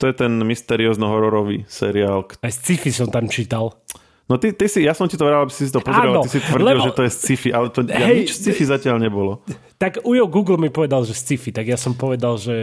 To 0.00 0.04
je 0.08 0.14
ten 0.14 0.32
mysteriózno-hororový 0.34 1.68
seriál. 1.70 2.26
Aj 2.42 2.52
sci-fi 2.52 2.90
som 2.90 3.06
tam 3.06 3.28
čítal. 3.30 3.70
No 4.30 4.38
ty, 4.38 4.54
ty 4.54 4.70
si, 4.70 4.86
ja 4.86 4.94
som 4.96 5.10
ti 5.10 5.18
to 5.18 5.26
vral, 5.26 5.44
aby 5.44 5.52
si 5.52 5.68
to 5.68 5.82
pozrel, 5.82 6.14
Áno, 6.14 6.22
ty 6.24 6.38
si 6.38 6.40
tvrdil, 6.40 6.78
lebo, 6.78 6.86
že 6.88 6.94
to 6.94 7.02
je 7.04 7.12
sci-fi, 7.12 7.48
ale 7.52 7.68
to 7.68 7.84
hej, 7.84 7.92
ja, 7.92 8.06
nič 8.08 8.32
sci-fi 8.32 8.64
zatiaľ 8.64 8.96
nebolo. 9.02 9.42
Tak 9.76 10.06
Ujo 10.06 10.24
Google 10.30 10.56
mi 10.56 10.70
povedal, 10.72 11.04
že 11.04 11.12
sci-fi, 11.12 11.52
tak 11.52 11.68
ja 11.68 11.76
som 11.76 11.92
povedal, 11.92 12.38
že 12.38 12.54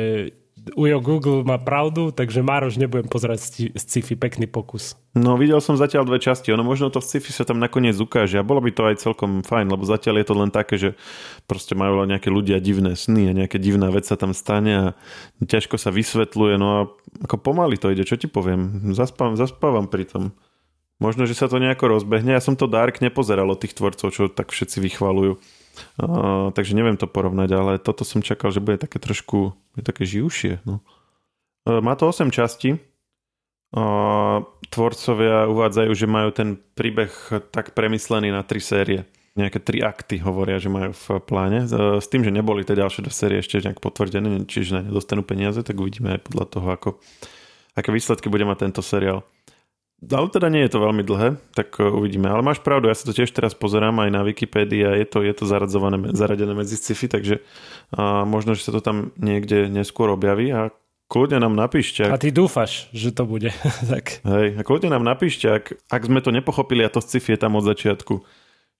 Ujo 0.75 0.97
Google 1.01 1.41
má 1.45 1.57
pravdu, 1.61 2.11
takže 2.13 2.45
Mároš 2.45 2.81
nebudem 2.81 3.07
pozerať 3.07 3.69
sci-fi, 3.73 4.13
pekný 4.13 4.45
pokus. 4.49 4.99
No 5.17 5.39
videl 5.39 5.57
som 5.63 5.79
zatiaľ 5.79 6.05
dve 6.05 6.19
časti, 6.21 6.53
ono 6.53 6.61
možno 6.61 6.93
to 6.93 7.01
sci-fi 7.01 7.33
sa 7.33 7.47
tam 7.47 7.57
nakoniec 7.57 7.97
ukáže 7.97 8.37
a 8.37 8.45
bolo 8.45 8.61
by 8.61 8.71
to 8.73 8.81
aj 8.85 9.01
celkom 9.01 9.41
fajn, 9.41 9.71
lebo 9.71 9.87
zatiaľ 9.87 10.21
je 10.21 10.27
to 10.27 10.35
len 10.37 10.51
také, 10.53 10.75
že 10.77 10.89
proste 11.49 11.73
majú 11.73 12.05
len 12.05 12.13
nejaké 12.13 12.29
ľudia 12.29 12.61
divné 12.61 12.93
sny 12.93 13.31
a 13.31 13.37
nejaká 13.37 13.57
divná 13.57 13.89
vec 13.89 14.05
sa 14.05 14.19
tam 14.19 14.37
stane 14.37 14.73
a 14.73 14.85
ťažko 15.41 15.81
sa 15.81 15.89
vysvetľuje, 15.89 16.55
no 16.61 16.67
a 16.69 16.79
ako 17.25 17.35
pomaly 17.41 17.81
to 17.81 17.89
ide, 17.89 18.05
čo 18.05 18.19
ti 18.19 18.29
poviem, 18.29 18.93
zaspávam, 18.93 19.39
zaspávam 19.39 19.89
pri 19.89 20.05
tom. 20.05 20.23
Možno, 20.99 21.23
že 21.23 21.31
sa 21.31 21.47
to 21.47 21.63
nejako 21.63 21.95
rozbehne. 21.95 22.35
Ja 22.35 22.43
som 22.43 22.59
to 22.59 22.67
Dark 22.67 22.99
nepozeral 22.99 23.47
od 23.47 23.63
tých 23.63 23.71
tvorcov, 23.71 24.11
čo 24.11 24.27
tak 24.27 24.51
všetci 24.51 24.83
vychvalujú. 24.83 25.39
Takže 26.55 26.75
neviem 26.75 26.95
to 26.95 27.07
porovnať, 27.07 27.49
ale 27.55 27.71
toto 27.79 28.07
som 28.07 28.23
čakal, 28.23 28.51
že 28.51 28.63
bude 28.63 28.79
také 28.79 28.99
trošku 28.99 29.55
je 29.79 29.83
také 29.83 30.03
živšie. 30.03 30.59
No. 30.67 30.83
Uh, 31.63 31.79
má 31.79 31.95
to 31.95 32.11
8 32.11 32.29
častí. 32.29 32.75
Uh, 33.69 34.41
tvorcovia 34.73 35.45
uvádzajú, 35.45 35.91
že 35.93 36.07
majú 36.09 36.29
ten 36.33 36.57
príbeh 36.73 37.11
tak 37.53 37.77
premyslený 37.77 38.33
na 38.33 38.41
tri 38.43 38.59
série. 38.59 39.07
Nejaké 39.37 39.61
tri 39.61 39.79
akty 39.79 40.19
hovoria, 40.25 40.57
že 40.57 40.73
majú 40.73 40.91
v 40.91 41.05
pláne. 41.23 41.69
Uh, 41.69 42.01
s 42.01 42.09
tým, 42.11 42.25
že 42.25 42.33
neboli 42.33 42.67
tie 42.67 42.75
ďalšie 42.75 43.05
do 43.05 43.13
série 43.13 43.39
ešte 43.39 43.61
nejak 43.63 43.79
potvrdené, 43.79 44.43
čiže 44.49 44.75
na 44.75 44.81
ne 44.83 44.91
dostanú 44.91 45.23
peniaze, 45.23 45.61
tak 45.63 45.79
uvidíme 45.79 46.17
aj 46.17 46.21
podľa 46.27 46.45
toho, 46.49 46.67
ako, 46.73 46.89
aké 47.77 47.89
výsledky 47.93 48.27
bude 48.27 48.43
mať 48.43 48.67
tento 48.67 48.81
seriál. 48.81 49.23
Ale 49.99 50.31
teda 50.31 50.47
nie 50.47 50.63
je 50.63 50.71
to 50.71 50.79
veľmi 50.79 51.03
dlhé, 51.03 51.35
tak 51.51 51.75
e, 51.75 51.83
uvidíme. 51.83 52.31
Ale 52.31 52.39
máš 52.39 52.63
pravdu, 52.63 52.87
ja 52.87 52.95
sa 52.95 53.03
to 53.03 53.11
tiež 53.11 53.35
teraz 53.35 53.51
pozerám 53.51 53.99
aj 53.99 54.09
na 54.15 54.23
Wikipédii 54.23 54.87
a 54.87 54.95
je 54.95 55.03
to, 55.03 55.19
je 55.19 55.33
to 55.35 55.43
zaradzované, 55.43 55.99
zaradené 56.15 56.55
medzi 56.55 56.79
sci-fi, 56.79 57.11
takže 57.11 57.43
a 57.91 58.23
možno, 58.23 58.55
že 58.55 58.63
sa 58.63 58.71
to 58.71 58.79
tam 58.79 59.11
niekde 59.19 59.67
neskôr 59.67 60.07
objaví 60.15 60.55
a 60.55 60.71
kľudne 61.11 61.43
nám 61.43 61.51
napíšte. 61.51 62.07
Ak... 62.07 62.15
A 62.15 62.21
ty 62.21 62.31
dúfaš, 62.31 62.87
že 62.95 63.11
to 63.11 63.27
bude. 63.27 63.51
tak. 63.91 64.23
Hej, 64.23 64.55
a 64.55 64.61
kľudne 64.63 64.95
nám 64.95 65.03
napíšte, 65.03 65.51
ak, 65.51 65.65
ak 65.91 66.01
sme 66.07 66.23
to 66.23 66.31
nepochopili 66.31 66.87
a 66.87 66.93
to 66.93 67.03
sci-fi 67.03 67.35
je 67.35 67.43
tam 67.43 67.59
od 67.59 67.67
začiatku, 67.67 68.23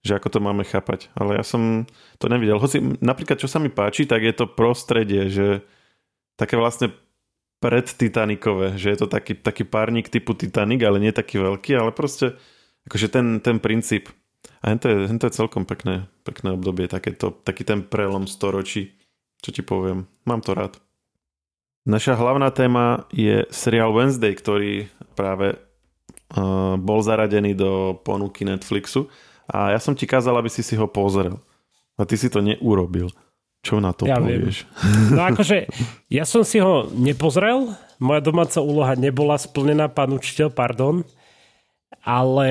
že 0.08 0.16
ako 0.16 0.28
to 0.32 0.40
máme 0.40 0.64
chápať. 0.64 1.12
Ale 1.20 1.36
ja 1.36 1.44
som 1.44 1.84
to 2.16 2.32
nevidel. 2.32 2.64
Hoci 2.64 2.80
napríklad, 3.04 3.44
čo 3.44 3.52
sa 3.52 3.60
mi 3.60 3.68
páči, 3.68 4.08
tak 4.08 4.24
je 4.24 4.32
to 4.32 4.48
prostredie, 4.48 5.28
že 5.28 5.68
také 6.40 6.56
vlastne 6.56 6.96
pred 7.60 7.86
Titanicové, 7.86 8.80
že 8.80 8.96
je 8.96 8.98
to 9.04 9.08
taký, 9.12 9.36
taký 9.36 9.68
párnik 9.68 10.08
typu 10.08 10.32
Titanic, 10.34 10.80
ale 10.84 11.04
nie 11.04 11.12
taký 11.12 11.44
veľký, 11.44 11.76
ale 11.76 11.92
proste 11.92 12.40
akože 12.88 13.08
ten, 13.12 13.44
ten 13.44 13.60
princíp. 13.60 14.08
A 14.64 14.76
to 14.76 14.88
je, 14.88 14.98
to 15.20 15.28
je 15.28 15.38
celkom 15.38 15.64
pekné, 15.68 16.08
pekné 16.24 16.56
obdobie, 16.56 16.88
takéto, 16.88 17.32
taký 17.32 17.68
ten 17.68 17.84
prelom 17.84 18.28
storočí, 18.28 18.96
čo 19.44 19.52
ti 19.52 19.64
poviem. 19.64 20.08
Mám 20.24 20.44
to 20.44 20.56
rád. 20.56 20.80
Naša 21.88 22.20
hlavná 22.20 22.52
téma 22.52 23.08
je 23.12 23.48
seriál 23.52 23.96
Wednesday, 23.96 24.36
ktorý 24.36 24.92
práve 25.16 25.56
uh, 25.56 26.76
bol 26.76 27.00
zaradený 27.00 27.56
do 27.56 27.96
ponuky 28.04 28.44
Netflixu 28.44 29.08
a 29.48 29.74
ja 29.74 29.80
som 29.80 29.96
ti 29.96 30.06
kázal, 30.06 30.38
aby 30.38 30.52
si 30.52 30.62
si 30.62 30.76
ho 30.76 30.86
pozrel. 30.86 31.40
A 32.00 32.08
ty 32.08 32.16
si 32.16 32.32
to 32.32 32.40
neurobil. 32.40 33.12
Čo 33.60 33.84
na 33.84 33.92
to 33.92 34.08
ja 34.08 34.18
povieš? 34.20 34.64
Viem. 34.64 35.12
No 35.20 35.22
akože, 35.28 35.68
ja 36.08 36.24
som 36.24 36.48
si 36.48 36.64
ho 36.64 36.88
nepozrel, 36.96 37.76
moja 38.00 38.22
domáca 38.24 38.64
úloha 38.64 38.96
nebola 38.96 39.36
splnená, 39.36 39.92
pán 39.92 40.16
učiteľ, 40.16 40.48
pardon, 40.56 41.04
ale 42.00 42.50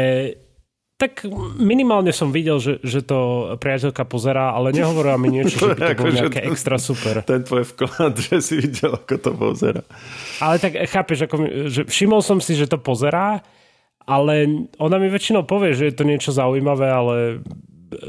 tak 0.98 1.22
minimálne 1.62 2.10
som 2.10 2.34
videl, 2.34 2.58
že, 2.58 2.82
že 2.82 3.06
to 3.06 3.54
priateľka 3.62 4.02
pozerá, 4.02 4.50
ale 4.50 4.74
nehovorila 4.74 5.14
mi 5.14 5.30
niečo, 5.30 5.54
že 5.54 5.78
by 5.78 5.78
to 5.78 5.94
bolo 5.94 5.94
akože 6.10 6.18
nejaké 6.26 6.40
extra 6.50 6.76
super. 6.76 7.22
Ten 7.22 7.46
tvoj 7.46 7.64
vklad, 7.70 8.18
že 8.18 8.42
si 8.42 8.54
videl, 8.58 8.98
ako 8.98 9.14
to 9.14 9.30
pozera. 9.30 9.82
Ale 10.42 10.58
tak 10.58 10.74
chápeš, 10.90 11.30
ako, 11.30 11.34
že 11.70 11.86
všimol 11.86 12.18
som 12.18 12.42
si, 12.42 12.58
že 12.58 12.66
to 12.66 12.82
pozerá, 12.82 13.46
ale 14.02 14.66
ona 14.82 14.98
mi 14.98 15.06
väčšinou 15.06 15.46
povie, 15.46 15.78
že 15.78 15.86
je 15.86 15.94
to 15.94 16.02
niečo 16.02 16.34
zaujímavé, 16.34 16.90
ale 16.90 17.16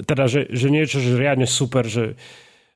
teda, 0.09 0.25
že, 0.25 0.49
že 0.49 0.67
niečo, 0.73 0.97
že 0.97 1.13
riadne 1.13 1.45
super, 1.45 1.85
že, 1.85 2.17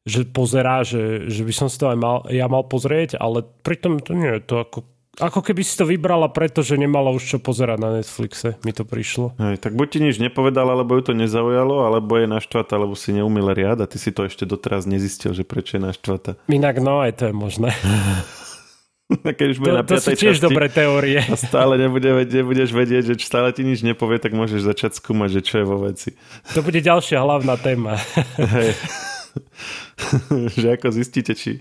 že 0.03 0.27
pozerá, 0.27 0.83
že, 0.83 1.31
že 1.31 1.47
by 1.47 1.53
som 1.55 1.67
si 1.71 1.79
to 1.79 1.87
aj 1.87 1.97
mal, 1.97 2.17
ja 2.27 2.51
mal 2.51 2.67
pozrieť, 2.67 3.15
ale 3.19 3.47
pritom 3.63 4.03
to 4.03 4.11
nie 4.15 4.39
je 4.39 4.43
to 4.43 4.55
ako 4.59 4.79
ako 5.21 5.45
keby 5.45 5.61
si 5.61 5.77
to 5.77 5.85
vybrala 5.85 6.25
preto, 6.33 6.65
že 6.65 6.73
nemala 6.73 7.13
už 7.13 7.21
čo 7.21 7.37
pozerať 7.37 7.77
na 7.77 8.01
Netflixe, 8.01 8.57
mi 8.65 8.73
to 8.73 8.81
prišlo. 8.81 9.37
Hej, 9.37 9.61
tak 9.61 9.77
buď 9.77 9.87
ti 9.93 9.99
nič 10.01 10.17
nepovedala, 10.17 10.73
alebo 10.73 10.97
ju 10.97 11.05
to 11.05 11.13
nezaujalo, 11.13 11.85
alebo 11.85 12.17
je 12.17 12.25
naštvatá, 12.25 12.81
alebo 12.81 12.97
si 12.97 13.13
neumil 13.13 13.53
riad 13.53 13.77
a 13.77 13.85
ty 13.85 14.01
si 14.01 14.09
to 14.09 14.25
ešte 14.25 14.49
doteraz 14.49 14.89
nezistil, 14.89 15.37
že 15.37 15.45
prečo 15.45 15.77
je 15.77 15.85
naštvatá. 15.85 16.41
Inak 16.49 16.81
no, 16.81 17.05
aj 17.05 17.21
to 17.21 17.23
je 17.29 17.33
možné. 17.37 17.69
Keď 19.13 19.47
už 19.53 19.57
bude 19.61 19.69
to, 19.69 19.77
na 19.77 19.85
to 19.85 20.01
sú 20.01 20.17
tiež 20.17 20.41
časti, 20.41 20.47
dobré 20.49 20.65
teórie. 20.73 21.21
A 21.21 21.37
stále 21.37 21.77
nebude, 21.77 22.09
nebudeš 22.25 22.73
vedieť, 22.73 23.13
že 23.13 23.21
stále 23.21 23.53
ti 23.53 23.61
nič 23.61 23.85
nepovie, 23.85 24.17
tak 24.17 24.33
môžeš 24.33 24.65
začať 24.65 24.97
skúmať, 24.97 25.29
že 25.37 25.41
čo 25.45 25.55
je 25.61 25.65
vo 25.69 25.77
veci. 25.85 26.17
To 26.57 26.65
bude 26.65 26.81
ďalšia 26.81 27.21
hlavná 27.21 27.53
téma. 27.61 28.01
Hej. 28.41 28.73
že 30.59 30.67
ako 30.73 30.87
zistíte, 30.93 31.33
či 31.33 31.59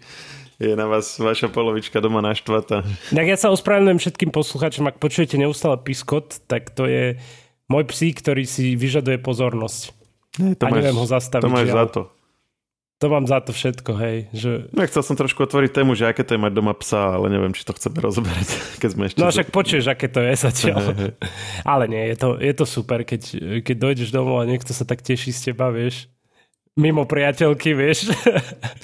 je 0.62 0.78
na 0.78 0.86
vás 0.86 1.18
vaša 1.18 1.50
polovička 1.50 1.98
doma 1.98 2.22
naštvatá. 2.22 2.86
Tak 3.10 3.26
ja 3.26 3.34
sa 3.34 3.50
ospravedlňujem 3.50 3.98
všetkým 3.98 4.30
poslucháčom, 4.30 4.86
ak 4.86 5.02
počujete 5.02 5.34
neustále 5.34 5.74
piskot, 5.82 6.38
tak 6.46 6.70
to 6.70 6.86
je 6.86 7.18
môj 7.66 7.88
psí, 7.90 8.14
ktorý 8.14 8.46
si 8.46 8.78
vyžaduje 8.78 9.18
pozornosť. 9.18 9.90
Ne, 10.38 10.56
to 10.56 10.64
a 10.64 10.70
máš, 10.70 10.78
neviem 10.80 10.96
ho 10.96 11.06
zastaviť. 11.08 11.44
To 11.44 11.50
máš 11.52 11.68
žiaľ. 11.68 11.76
za 11.76 11.86
to. 11.90 12.02
To 13.02 13.10
mám 13.10 13.26
za 13.26 13.42
to 13.42 13.50
všetko, 13.50 13.92
hej. 13.98 14.16
Že... 14.30 14.50
No, 14.70 14.86
chcel 14.86 15.02
som 15.02 15.18
trošku 15.18 15.42
otvoriť 15.42 15.74
tému, 15.74 15.98
že 15.98 16.06
aké 16.06 16.22
to 16.22 16.38
je 16.38 16.40
mať 16.40 16.54
doma 16.54 16.70
psa, 16.78 17.18
ale 17.18 17.34
neviem, 17.34 17.50
či 17.50 17.66
to 17.66 17.74
chceme 17.74 17.98
rozoberať, 17.98 18.46
keď 18.80 18.88
sme 18.94 19.02
ešte... 19.10 19.18
No 19.18 19.26
však 19.34 19.50
počuješ, 19.50 19.90
aké 19.90 20.06
to 20.06 20.22
je 20.22 20.38
zatiaľ. 20.38 21.10
ale 21.74 21.84
nie, 21.90 22.14
je 22.14 22.16
to, 22.22 22.28
je 22.38 22.54
to 22.54 22.62
super, 22.62 23.02
keď, 23.02 23.22
keď 23.66 23.76
dojdeš 23.76 24.14
domov 24.14 24.38
a 24.38 24.46
niekto 24.46 24.70
sa 24.70 24.86
tak 24.86 25.02
teší 25.02 25.34
z 25.34 25.50
teba, 25.50 25.74
vieš 25.74 26.06
mimo 26.76 27.04
priateľky, 27.04 27.76
vieš. 27.76 28.08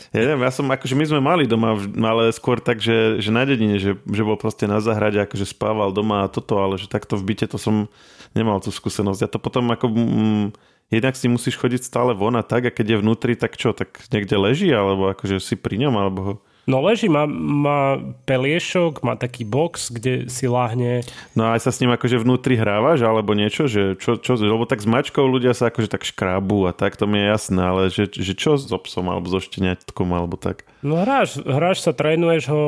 Ja 0.08 0.24
neviem, 0.24 0.40
ja 0.40 0.48
som, 0.48 0.64
akože 0.64 0.96
my 0.96 1.04
sme 1.04 1.20
mali 1.20 1.44
doma, 1.44 1.76
ale 1.76 2.32
skôr 2.32 2.64
tak, 2.64 2.80
že, 2.80 3.20
že 3.20 3.28
na 3.28 3.44
dedine, 3.44 3.76
že, 3.76 3.92
že 3.92 4.22
bol 4.24 4.40
proste 4.40 4.64
na 4.64 4.80
zahrade, 4.80 5.20
akože 5.20 5.44
spával 5.44 5.92
doma 5.92 6.24
a 6.24 6.32
toto, 6.32 6.56
ale 6.56 6.80
že 6.80 6.88
takto 6.88 7.20
v 7.20 7.28
byte 7.28 7.52
to 7.52 7.60
som 7.60 7.92
nemal 8.32 8.56
tú 8.56 8.72
skúsenosť. 8.72 9.20
Ja 9.20 9.28
to 9.28 9.36
potom 9.36 9.68
ako... 9.68 9.92
Mm, 9.92 10.46
jednak 10.88 11.12
si 11.12 11.28
musíš 11.28 11.60
chodiť 11.60 11.84
stále 11.84 12.16
von 12.16 12.40
a 12.40 12.44
tak 12.44 12.64
a 12.64 12.72
keď 12.72 12.96
je 12.96 13.00
vnútri, 13.04 13.36
tak 13.36 13.60
čo, 13.60 13.76
tak 13.76 14.00
niekde 14.08 14.40
leží, 14.40 14.72
alebo 14.72 15.12
akože 15.12 15.36
si 15.44 15.60
pri 15.60 15.76
ňom, 15.84 15.94
alebo 16.00 16.18
ho 16.24 16.34
No 16.68 16.84
leží, 16.84 17.08
má, 17.08 17.24
má 17.24 17.96
peliešok, 18.28 19.00
má 19.00 19.16
taký 19.16 19.48
box, 19.48 19.88
kde 19.88 20.28
si 20.28 20.44
láhne. 20.44 21.00
No 21.32 21.48
a 21.48 21.56
aj 21.56 21.64
sa 21.64 21.72
s 21.72 21.80
ním 21.80 21.96
akože 21.96 22.20
vnútri 22.20 22.60
hrávaš, 22.60 23.00
alebo 23.00 23.32
niečo, 23.32 23.64
že 23.64 23.96
čo, 23.96 24.20
čo, 24.20 24.36
lebo 24.36 24.68
tak 24.68 24.84
s 24.84 24.86
mačkou 24.86 25.24
ľudia 25.24 25.56
sa 25.56 25.72
akože 25.72 25.88
tak 25.88 26.04
škrábu 26.04 26.68
a 26.68 26.76
tak, 26.76 27.00
to 27.00 27.08
mi 27.08 27.24
je 27.24 27.26
jasné, 27.32 27.60
ale 27.64 27.82
že, 27.88 28.12
že 28.12 28.36
čo 28.36 28.60
s 28.60 28.68
obsom, 28.68 29.08
alebo 29.08 29.32
so 29.32 29.40
šteniatkom, 29.40 30.12
alebo 30.12 30.36
tak. 30.36 30.68
No 30.84 31.00
hráš, 31.00 31.40
hráš 31.40 31.80
sa, 31.80 31.96
trénuješ 31.96 32.52
ho, 32.52 32.62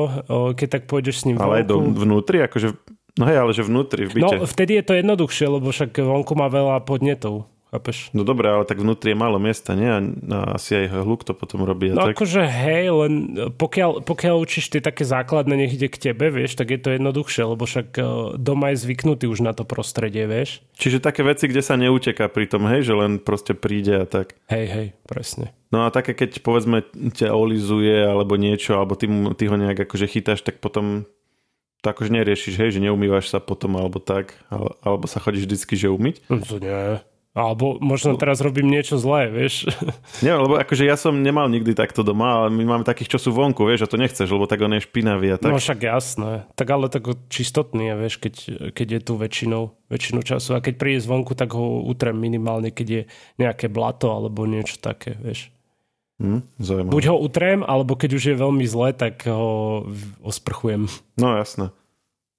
keď 0.57 0.81
tak 0.81 0.83
pôjdeš 0.89 1.21
s 1.21 1.25
ním 1.29 1.37
Ale 1.37 1.61
aj 1.61 1.69
do, 1.69 1.85
vnútri, 1.85 2.41
akože, 2.41 2.73
no 3.21 3.25
hej, 3.29 3.37
ale 3.37 3.53
že 3.53 3.69
vnútri 3.69 4.09
v 4.09 4.17
byte. 4.17 4.41
No 4.41 4.49
vtedy 4.49 4.81
je 4.81 4.85
to 4.89 4.97
jednoduchšie, 4.97 5.45
lebo 5.45 5.69
však 5.69 6.01
vonku 6.01 6.33
má 6.41 6.49
veľa 6.49 6.81
podnetov. 6.89 7.45
Chápeš? 7.71 8.11
No 8.11 8.27
dobré, 8.27 8.51
ale 8.51 8.67
tak 8.67 8.83
vnútri 8.83 9.15
je 9.15 9.23
málo 9.23 9.39
miesta, 9.39 9.79
nie? 9.79 9.87
A 9.87 10.59
asi 10.59 10.75
aj 10.75 11.07
hluk 11.07 11.23
to 11.23 11.39
potom 11.39 11.63
robí. 11.63 11.95
No 11.95 12.03
tak... 12.03 12.19
akože 12.19 12.43
hej, 12.43 12.91
len 12.91 13.13
pokiaľ, 13.55 14.03
pokiaľ 14.03 14.37
učíš 14.43 14.75
tie 14.75 14.83
také 14.83 15.07
základné, 15.07 15.55
nech 15.55 15.79
ide 15.79 15.87
k 15.87 16.11
tebe, 16.11 16.35
vieš, 16.35 16.59
tak 16.59 16.75
je 16.75 16.83
to 16.83 16.99
jednoduchšie, 16.99 17.47
lebo 17.47 17.63
však 17.63 17.95
e, 17.95 18.03
doma 18.43 18.75
je 18.75 18.83
zvyknutý 18.83 19.31
už 19.31 19.47
na 19.47 19.55
to 19.55 19.63
prostredie, 19.63 20.27
vieš. 20.27 20.67
Čiže 20.83 20.99
také 20.99 21.23
veci, 21.23 21.47
kde 21.47 21.63
sa 21.63 21.79
neuteká 21.79 22.27
pri 22.27 22.51
tom, 22.51 22.67
hej, 22.67 22.91
že 22.91 22.95
len 22.99 23.23
proste 23.23 23.55
príde 23.55 24.03
a 24.03 24.07
tak. 24.07 24.35
Hej, 24.51 24.67
hej, 24.67 24.87
presne. 25.07 25.55
No 25.71 25.87
a 25.87 25.95
také, 25.95 26.19
keď 26.19 26.43
povedzme 26.43 26.83
ťa 27.15 27.31
olizuje 27.31 28.03
alebo 28.03 28.35
niečo, 28.35 28.83
alebo 28.83 28.99
ty, 28.99 29.07
ty 29.39 29.45
ho 29.47 29.55
nejak 29.55 29.87
akože 29.87 30.11
chytáš, 30.11 30.43
tak 30.43 30.59
potom 30.59 31.07
to 31.81 31.87
akože 31.87 32.13
neriešiš, 32.13 32.55
hej, 32.61 32.71
že 32.77 32.83
neumývaš 32.83 33.33
sa 33.33 33.39
potom 33.39 33.79
alebo 33.79 34.03
tak, 34.03 34.37
alebo 34.85 35.09
sa 35.09 35.23
chodíš 35.23 35.49
vždycky, 35.49 35.75
že 35.79 35.89
umyť. 35.89 36.17
No 36.29 36.43
to 36.45 36.59
nie. 36.59 37.01
Alebo 37.31 37.79
možno 37.79 38.19
teraz 38.19 38.43
robím 38.43 38.67
niečo 38.67 38.99
zlé, 38.99 39.31
vieš. 39.31 39.71
Nie, 40.27 40.35
lebo 40.35 40.59
akože 40.59 40.83
ja 40.83 40.99
som 40.99 41.23
nemal 41.23 41.47
nikdy 41.47 41.79
takto 41.79 42.03
doma, 42.03 42.43
ale 42.43 42.47
my 42.51 42.67
máme 42.67 42.83
takých, 42.83 43.15
čo 43.15 43.19
sú 43.23 43.31
vonku, 43.31 43.63
vieš, 43.63 43.87
a 43.87 43.91
to 43.91 44.03
nechceš, 44.03 44.27
lebo 44.27 44.51
tak 44.51 44.59
on 44.67 44.75
je 44.75 44.83
špinavý 44.83 45.31
a 45.31 45.37
tak. 45.39 45.55
No 45.55 45.63
však 45.63 45.79
jasné. 45.79 46.51
Tak 46.59 46.67
ale 46.75 46.91
tak 46.91 47.07
čistotný, 47.31 47.95
vieš, 47.95 48.19
keď, 48.19 48.35
keď 48.75 48.87
je 48.99 49.01
tu 49.07 49.13
väčšinou, 49.15 49.63
väčšinu 49.87 50.27
času. 50.27 50.59
A 50.59 50.63
keď 50.65 50.75
príde 50.75 51.07
zvonku, 51.07 51.39
tak 51.39 51.55
ho 51.55 51.87
utrem 51.87 52.19
minimálne, 52.19 52.75
keď 52.75 52.87
je 52.91 53.03
nejaké 53.39 53.71
blato 53.71 54.11
alebo 54.11 54.43
niečo 54.43 54.83
také, 54.83 55.15
vieš. 55.15 55.55
Hm, 56.19 56.43
Buď 56.91 57.15
ho 57.15 57.17
utrem, 57.17 57.63
alebo 57.63 57.95
keď 57.95 58.11
už 58.19 58.25
je 58.35 58.37
veľmi 58.37 58.67
zle, 58.67 58.91
tak 58.91 59.23
ho 59.31 59.87
osprchujem. 60.21 60.91
No 61.15 61.39
jasné. 61.39 61.71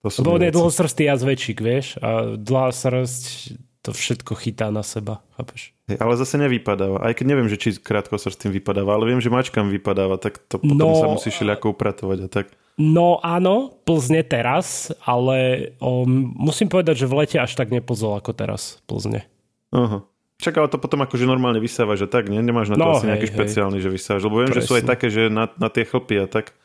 To 0.04 0.12
Lebo 0.20 0.36
on 0.36 0.44
je 0.46 0.54
dlhosrstý 0.54 1.08
jazvečík, 1.08 1.64
vieš, 1.64 1.96
a 2.04 2.36
dlhá 2.36 2.76
srst 2.76 3.56
to 3.82 3.90
všetko 3.92 4.38
chytá 4.38 4.70
na 4.70 4.86
seba, 4.86 5.26
chápeš? 5.34 5.74
Hey, 5.90 5.98
ale 5.98 6.14
zase 6.14 6.38
nevypadáva. 6.38 7.02
Aj 7.02 7.14
keď 7.18 7.26
neviem, 7.34 7.50
že 7.50 7.58
či 7.58 7.74
krátko 7.82 8.22
sa 8.22 8.30
s 8.30 8.38
tým 8.38 8.54
vypadáva, 8.54 8.94
ale 8.94 9.10
viem, 9.10 9.18
že 9.18 9.34
mačkám 9.34 9.74
vypadáva, 9.74 10.22
tak 10.22 10.38
to 10.46 10.62
potom 10.62 10.94
no, 10.94 11.02
sa 11.02 11.10
musí 11.10 11.34
všelijako 11.34 11.74
upratovať 11.74 12.18
a 12.26 12.28
tak. 12.30 12.46
No 12.78 13.18
áno, 13.20 13.74
Plzne 13.84 14.22
teraz, 14.22 14.94
ale 15.04 15.72
o, 15.82 16.06
musím 16.38 16.70
povedať, 16.70 17.04
že 17.04 17.10
v 17.10 17.26
lete 17.26 17.38
až 17.42 17.58
tak 17.58 17.74
nepozol 17.74 18.16
ako 18.22 18.32
teraz 18.38 18.80
Plzne. 18.86 19.26
Aha. 19.74 20.06
Čak 20.42 20.58
ale 20.58 20.74
to 20.74 20.82
potom 20.82 21.06
akože 21.06 21.30
normálne 21.30 21.62
vysávaš 21.62 22.06
a 22.06 22.10
tak, 22.10 22.26
nie? 22.30 22.42
Nemáš 22.42 22.74
na 22.74 22.78
to 22.78 22.86
no, 22.86 22.98
asi 22.98 23.06
hej, 23.06 23.10
nejaký 23.14 23.28
hej. 23.30 23.34
špeciálny, 23.38 23.78
že 23.78 23.90
vysávaš, 23.94 24.22
lebo 24.26 24.42
viem, 24.42 24.50
Presne. 24.50 24.62
že 24.66 24.70
sú 24.70 24.74
aj 24.78 24.86
také, 24.90 25.08
že 25.14 25.30
na, 25.30 25.46
na 25.58 25.70
tie 25.70 25.86
chlpy 25.86 26.16
a 26.18 26.26
tak. 26.26 26.58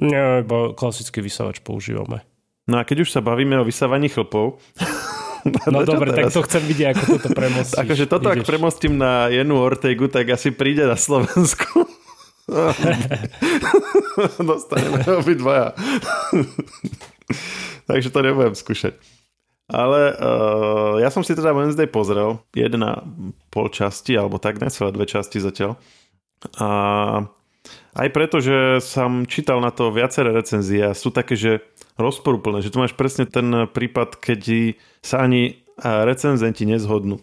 Nie, 0.00 0.44
iba 0.44 0.76
klasický 0.76 1.24
vysávač 1.24 1.64
používame. 1.64 2.24
No 2.68 2.76
a 2.76 2.84
keď 2.84 3.08
už 3.08 3.12
sa 3.12 3.24
bavíme 3.24 3.56
o 3.56 3.64
vysávaní 3.64 4.12
chlpov, 4.12 4.60
No 5.72 5.84
dobre, 5.84 6.12
tak 6.12 6.32
to 6.32 6.42
chcem 6.44 6.62
vidieť, 6.64 6.86
ako 6.94 7.02
toto 7.16 7.28
premostíš. 7.32 7.80
Akože 7.82 8.04
toto, 8.10 8.28
ak 8.28 8.44
premostím 8.44 8.94
na 9.00 9.28
Jenu 9.32 9.56
Ortegu, 9.60 10.08
tak 10.08 10.28
asi 10.32 10.52
príde 10.52 10.84
na 10.84 10.96
Slovensku. 10.96 11.86
Dostaneme 14.50 15.06
obidvaja. 15.22 15.72
Takže 17.86 18.08
to 18.10 18.20
nebudem 18.20 18.54
skúšať. 18.58 18.98
Ale 19.70 20.18
uh, 20.18 20.98
ja 20.98 21.14
som 21.14 21.22
si 21.22 21.30
teda 21.30 21.54
Wednesday 21.54 21.86
pozrel, 21.86 22.42
jedna 22.50 23.06
pol 23.54 23.70
časti, 23.70 24.18
alebo 24.18 24.42
tak, 24.42 24.58
necelé 24.58 24.90
dve 24.90 25.06
časti 25.06 25.38
zatiaľ. 25.38 25.78
A 26.58 26.68
aj 27.94 28.08
preto, 28.10 28.42
že 28.42 28.82
som 28.82 29.30
čítal 29.30 29.62
na 29.62 29.70
to 29.70 29.94
viaceré 29.94 30.34
recenzie 30.34 30.90
a 30.90 30.96
sú 30.96 31.14
také, 31.14 31.38
že 31.38 31.62
rozporúplné, 32.00 32.64
že 32.64 32.72
tu 32.72 32.80
máš 32.80 32.96
presne 32.96 33.28
ten 33.28 33.68
prípad, 33.68 34.16
keď 34.16 34.74
sa 35.04 35.22
ani 35.22 35.60
recenzenti 35.80 36.64
nezhodnú. 36.64 37.20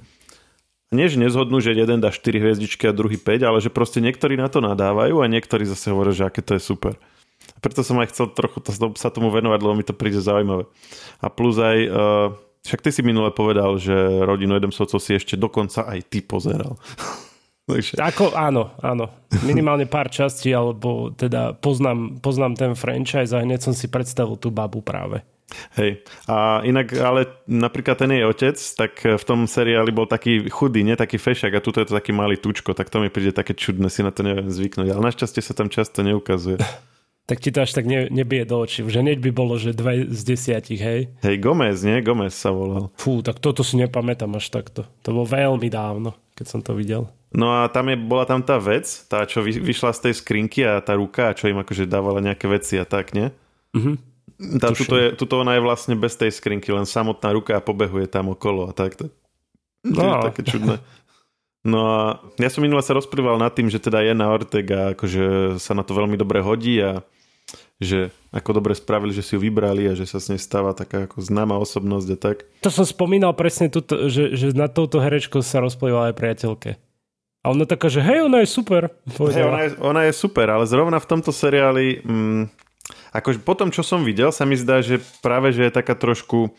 Nie, 0.87 1.11
že 1.11 1.19
nezhodnú, 1.19 1.59
že 1.59 1.75
jeden 1.75 1.99
dá 1.99 2.15
4 2.15 2.23
hviezdičky 2.39 2.87
a 2.87 2.95
druhý 2.95 3.19
5, 3.19 3.43
ale 3.43 3.59
že 3.59 3.67
proste 3.67 3.99
niektorí 3.99 4.39
na 4.39 4.47
to 4.47 4.63
nadávajú 4.63 5.19
a 5.19 5.27
niektorí 5.27 5.67
zase 5.67 5.91
hovoria, 5.91 6.15
že 6.15 6.23
aké 6.23 6.39
to 6.39 6.55
je 6.55 6.63
super. 6.63 6.95
A 7.53 7.57
preto 7.59 7.83
som 7.83 7.99
aj 7.99 8.15
chcel 8.15 8.31
trochu 8.31 8.63
to, 8.63 8.71
sa 8.95 9.11
tomu 9.11 9.27
venovať, 9.27 9.59
lebo 9.59 9.75
mi 9.75 9.83
to 9.83 9.91
príde 9.91 10.23
zaujímavé. 10.23 10.63
A 11.19 11.27
plus 11.27 11.59
aj, 11.59 11.77
uh, 11.91 12.27
však 12.63 12.87
ty 12.87 12.89
si 12.95 13.01
minule 13.03 13.35
povedal, 13.35 13.75
že 13.75 13.91
rodinu 14.23 14.55
Edemsovcov 14.55 15.03
si 15.03 15.19
ešte 15.19 15.35
dokonca 15.35 15.83
aj 15.83 16.07
ty 16.07 16.23
pozeral. 16.23 16.79
Takže... 17.67 17.99
Ako, 17.99 18.31
áno, 18.31 18.71
áno. 18.79 19.11
Minimálne 19.43 19.83
pár 19.83 20.07
častí, 20.07 20.55
alebo 20.55 21.11
teda 21.11 21.51
poznám, 21.59 22.15
poznám 22.23 22.55
ten 22.55 22.71
franchise 22.79 23.35
a 23.35 23.43
hneď 23.43 23.59
som 23.59 23.75
si 23.75 23.91
predstavil 23.91 24.39
tú 24.39 24.55
babu 24.55 24.79
práve. 24.79 25.19
Hej, 25.79 26.03
a 26.27 26.59
inak, 26.63 26.91
ale 26.95 27.27
napríklad 27.47 27.95
ten 27.99 28.11
jej 28.11 28.23
otec, 28.27 28.55
tak 28.55 28.99
v 29.03 29.23
tom 29.23 29.47
seriáli 29.47 29.95
bol 29.95 30.03
taký 30.03 30.47
chudý, 30.51 30.83
nie 30.83 30.99
taký 30.99 31.15
fešak 31.15 31.55
a 31.55 31.63
tuto 31.63 31.79
je 31.79 31.87
to 31.87 31.95
taký 31.95 32.11
malý 32.11 32.35
tučko, 32.35 32.75
tak 32.75 32.91
to 32.91 32.99
mi 32.99 33.07
príde 33.07 33.31
také 33.31 33.55
čudné, 33.55 33.87
si 33.87 34.03
na 34.03 34.11
to 34.11 34.27
neviem 34.27 34.51
zvyknúť, 34.51 34.91
ale 34.91 35.07
našťastie 35.07 35.39
sa 35.39 35.55
tam 35.55 35.71
často 35.71 36.03
neukazuje. 36.03 36.59
tak 37.31 37.39
ti 37.39 37.51
to 37.51 37.63
až 37.63 37.75
tak 37.75 37.87
ne, 37.87 38.11
nebije 38.11 38.43
do 38.43 38.59
očí. 38.59 38.83
Už 38.83 38.99
hneď 38.99 39.23
by 39.23 39.31
bolo, 39.31 39.55
že 39.55 39.75
dva 39.75 39.95
z 40.07 40.21
desiatich, 40.23 40.79
hej? 40.79 41.11
Hej, 41.23 41.35
Gomez, 41.39 41.79
nie? 41.83 41.99
Gomez 41.99 42.35
sa 42.35 42.51
volal. 42.51 42.91
Fú, 42.99 43.23
tak 43.23 43.39
toto 43.39 43.63
si 43.63 43.79
nepamätám 43.79 44.31
až 44.35 44.51
takto. 44.51 44.83
To 45.03 45.07
bolo 45.11 45.27
veľmi 45.27 45.67
dávno, 45.71 46.15
keď 46.37 46.45
som 46.45 46.61
to 46.61 46.77
videl. 46.77 47.09
No 47.33 47.49
a 47.49 47.67
tam 47.67 47.89
je, 47.89 47.97
bola 47.97 48.29
tam 48.29 48.45
tá 48.45 48.61
vec, 48.61 48.85
tá, 49.09 49.25
čo 49.25 49.41
vy, 49.41 49.57
vyšla 49.57 49.91
z 49.91 49.99
tej 50.07 50.13
skrinky 50.21 50.61
a 50.63 50.79
tá 50.79 50.93
ruka, 50.95 51.33
čo 51.33 51.49
im 51.49 51.59
akože 51.59 51.89
dávala 51.89 52.21
nejaké 52.21 52.45
veci 52.45 52.77
a 52.77 52.85
tak, 52.85 53.17
nie? 53.17 53.33
Mhm. 53.73 53.97
Tá, 54.61 54.69
tuto, 54.69 54.93
je, 54.93 55.17
tuto 55.17 55.41
ona 55.41 55.57
je 55.57 55.65
vlastne 55.65 55.97
bez 55.97 56.13
tej 56.13 56.29
skrinky, 56.29 56.69
len 56.69 56.85
samotná 56.85 57.33
ruka 57.33 57.57
a 57.57 57.65
pobehuje 57.65 58.05
tam 58.05 58.29
okolo 58.29 58.69
a 58.69 58.71
tak. 58.71 58.93
To, 59.01 59.09
no. 59.81 59.97
je 59.97 60.29
také 60.29 60.41
čudné. 60.45 60.77
No 61.67 61.79
a 61.89 61.99
ja 62.39 62.47
som 62.47 62.63
minule 62.63 62.79
sa 62.79 62.95
rozprýval 62.95 63.35
nad 63.41 63.51
tým, 63.51 63.67
že 63.67 63.81
teda 63.81 63.99
je 63.99 64.13
na 64.15 64.31
Ortega, 64.31 64.93
akože 64.95 65.57
sa 65.59 65.75
na 65.75 65.83
to 65.83 65.97
veľmi 65.97 66.15
dobre 66.15 66.39
hodí 66.39 66.79
a 66.79 67.03
že 67.77 68.09
ako 68.33 68.57
dobre 68.57 68.73
spravili, 68.73 69.13
že 69.13 69.21
si 69.21 69.37
ju 69.37 69.39
vybrali 69.41 69.85
a 69.85 69.93
že 69.93 70.09
sa 70.09 70.17
s 70.17 70.33
nej 70.33 70.41
stáva 70.41 70.73
taká 70.73 71.05
ako 71.05 71.21
známa 71.21 71.61
osobnosť 71.61 72.07
a 72.13 72.17
tak. 72.17 72.37
To 72.65 72.73
som 72.73 72.85
spomínal 72.85 73.37
presne, 73.37 73.69
tuto, 73.69 74.09
že, 74.09 74.33
že 74.33 74.57
na 74.57 74.65
touto 74.65 74.97
herečkou 74.97 75.45
sa 75.45 75.61
rozplýval 75.61 76.09
aj 76.13 76.15
priateľke. 76.17 76.71
A 77.45 77.53
ona 77.53 77.63
taká, 77.69 77.87
že 77.87 78.01
hej, 78.01 78.25
ona 78.25 78.43
je 78.43 78.49
super. 78.49 78.91
Hej, 79.07 79.45
ona, 79.45 79.61
je, 79.63 79.69
ona 79.79 80.01
je 80.09 80.13
super, 80.13 80.49
ale 80.49 80.67
zrovna 80.67 80.97
v 80.99 81.09
tomto 81.09 81.29
seriáli 81.31 82.01
mm, 82.03 82.43
akože 83.13 83.39
po 83.45 83.53
tom, 83.55 83.69
čo 83.71 83.85
som 83.85 84.03
videl, 84.03 84.33
sa 84.33 84.43
mi 84.43 84.57
zdá, 84.57 84.83
že 84.83 84.99
práve, 85.21 85.53
že 85.53 85.69
je 85.69 85.71
taká 85.71 85.95
trošku 85.95 86.51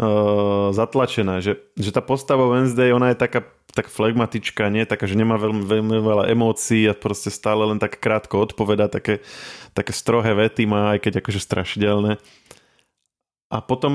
uh, 0.00 0.72
zatlačená, 0.72 1.44
že, 1.44 1.60
že 1.76 1.92
tá 1.92 2.00
postava 2.00 2.48
Wednesday, 2.48 2.96
ona 2.96 3.12
je 3.12 3.20
taká 3.20 3.44
tak 3.70 3.86
flegmatička, 3.86 4.66
nie 4.66 4.82
taká, 4.82 5.06
že 5.06 5.14
nemá 5.14 5.38
veľmi, 5.38 5.62
veľmi 5.62 6.02
veľa 6.02 6.24
emócií 6.34 6.90
a 6.90 6.94
proste 6.96 7.30
stále 7.30 7.62
len 7.70 7.78
tak 7.78 8.02
krátko 8.02 8.42
odpoveda, 8.42 8.90
také, 8.90 9.22
také 9.78 9.94
strohé 9.94 10.34
vety 10.34 10.66
má, 10.66 10.98
aj 10.98 11.06
keď 11.06 11.12
akože 11.22 11.38
strašidelné. 11.38 12.18
A 13.50 13.58
potom 13.58 13.90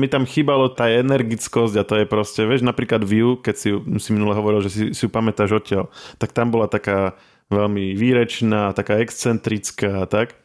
mi 0.00 0.08
tam 0.08 0.28
chýbalo 0.28 0.68
tá 0.68 0.84
energickosť 0.88 1.74
a 1.80 1.84
to 1.84 1.94
je 1.96 2.06
proste, 2.08 2.44
vieš, 2.44 2.60
napríklad 2.60 3.00
View, 3.00 3.40
keď 3.40 3.54
si, 3.56 3.68
si 3.76 4.10
minule 4.12 4.36
hovoril, 4.36 4.60
že 4.68 4.70
si, 4.72 4.82
si 4.92 5.02
ju 5.04 5.08
pamätáš 5.08 5.64
odtiaľ, 5.64 5.88
tak 6.20 6.36
tam 6.36 6.52
bola 6.52 6.68
taká 6.68 7.16
veľmi 7.48 7.96
výrečná, 7.96 8.76
taká 8.76 9.00
excentrická 9.00 10.04
a 10.04 10.06
tak. 10.08 10.36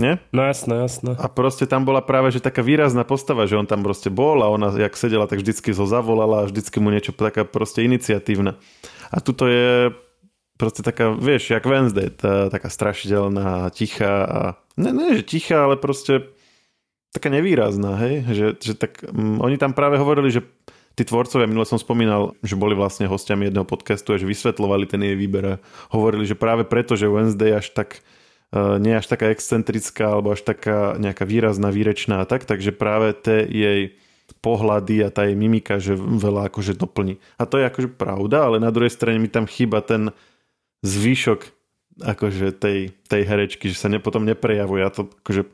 Nie? 0.00 0.18
No 0.32 0.40
jasné, 0.48 0.88
jasné. 0.88 1.12
A 1.20 1.28
proste 1.28 1.68
tam 1.68 1.84
bola 1.84 2.00
práve 2.00 2.32
že 2.32 2.40
taká 2.40 2.64
výrazná 2.64 3.04
postava, 3.04 3.44
že 3.44 3.60
on 3.60 3.68
tam 3.68 3.84
proste 3.84 4.08
bol 4.08 4.40
a 4.40 4.48
ona, 4.48 4.72
jak 4.72 4.96
sedela, 4.96 5.28
tak 5.28 5.44
vždycky 5.44 5.76
ho 5.76 5.84
zavolala 5.84 6.42
a 6.42 6.48
vždycky 6.48 6.80
mu 6.80 6.88
niečo 6.88 7.12
taká 7.12 7.44
proste 7.44 7.84
iniciatívna. 7.84 8.56
A 9.12 9.20
tuto 9.20 9.44
je 9.46 9.92
proste 10.56 10.80
taká, 10.80 11.12
vieš, 11.12 11.52
jak 11.52 11.68
Wednesday, 11.68 12.08
tá, 12.08 12.48
taká 12.48 12.72
strašidelná, 12.72 13.68
tichá 13.74 14.14
a 14.24 14.40
ne, 14.80 14.94
ne, 14.96 15.20
že 15.20 15.22
tichá, 15.26 15.68
ale 15.68 15.76
proste 15.76 16.32
taká 17.12 17.28
nevýrazná, 17.28 18.00
hej, 18.00 18.14
že, 18.32 18.46
že 18.56 18.72
tak 18.72 19.04
um, 19.04 19.42
oni 19.44 19.60
tam 19.60 19.76
práve 19.76 20.00
hovorili, 20.00 20.32
že 20.32 20.40
tí 20.96 21.04
tvorcovia, 21.04 21.48
minule 21.48 21.68
som 21.68 21.76
spomínal, 21.76 22.32
že 22.40 22.56
boli 22.56 22.72
vlastne 22.72 23.04
hostiami 23.08 23.48
jedného 23.48 23.68
podcastu 23.68 24.16
a 24.16 24.20
že 24.20 24.28
vysvetlovali 24.28 24.88
ten 24.88 25.00
jej 25.04 25.16
výber 25.16 25.44
a 25.44 25.60
hovorili, 25.92 26.24
že 26.24 26.36
práve 26.36 26.64
preto, 26.64 26.96
že 26.96 27.12
Wednesday 27.12 27.52
až 27.52 27.72
tak 27.76 28.00
nie 28.52 28.92
až 28.92 29.08
taká 29.08 29.32
excentrická 29.32 30.12
alebo 30.12 30.36
až 30.36 30.44
taká 30.44 31.00
nejaká 31.00 31.24
výrazná, 31.24 31.72
výrečná 31.72 32.20
a 32.20 32.28
tak, 32.28 32.44
takže 32.44 32.76
práve 32.76 33.16
tie 33.16 33.48
jej 33.48 33.80
pohľady 34.44 35.06
a 35.06 35.08
tá 35.08 35.24
jej 35.24 35.36
mimika, 35.36 35.80
že 35.80 35.96
veľa 35.96 36.52
akože 36.52 36.76
doplní. 36.76 37.16
A 37.40 37.48
to 37.48 37.56
je 37.60 37.68
akože 37.68 37.88
pravda, 37.96 38.48
ale 38.48 38.60
na 38.60 38.68
druhej 38.68 38.92
strane 38.92 39.16
mi 39.16 39.30
tam 39.30 39.48
chýba 39.48 39.80
ten 39.80 40.12
zvyšok 40.84 41.48
akože 42.00 42.56
tej, 42.56 42.96
tej 43.08 43.22
herečky, 43.28 43.68
že 43.68 43.76
sa 43.76 43.88
ne, 43.92 44.00
potom 44.00 44.24
neprejavuje 44.24 44.82
a 44.84 44.90
to 44.92 45.08
akože 45.24 45.44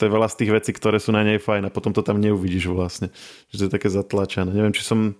to 0.00 0.10
je 0.10 0.14
veľa 0.18 0.26
z 0.26 0.38
tých 0.42 0.50
vecí, 0.50 0.70
ktoré 0.74 0.98
sú 0.98 1.14
na 1.14 1.22
nej 1.22 1.38
fajn 1.38 1.68
a 1.68 1.74
potom 1.74 1.94
to 1.94 2.02
tam 2.02 2.18
neuvidíš 2.18 2.66
vlastne. 2.72 3.14
Že 3.54 3.56
to 3.56 3.64
je 3.68 3.74
také 3.76 3.88
zatlačené. 3.92 4.50
Neviem, 4.50 4.74
či 4.74 4.82
som 4.82 5.14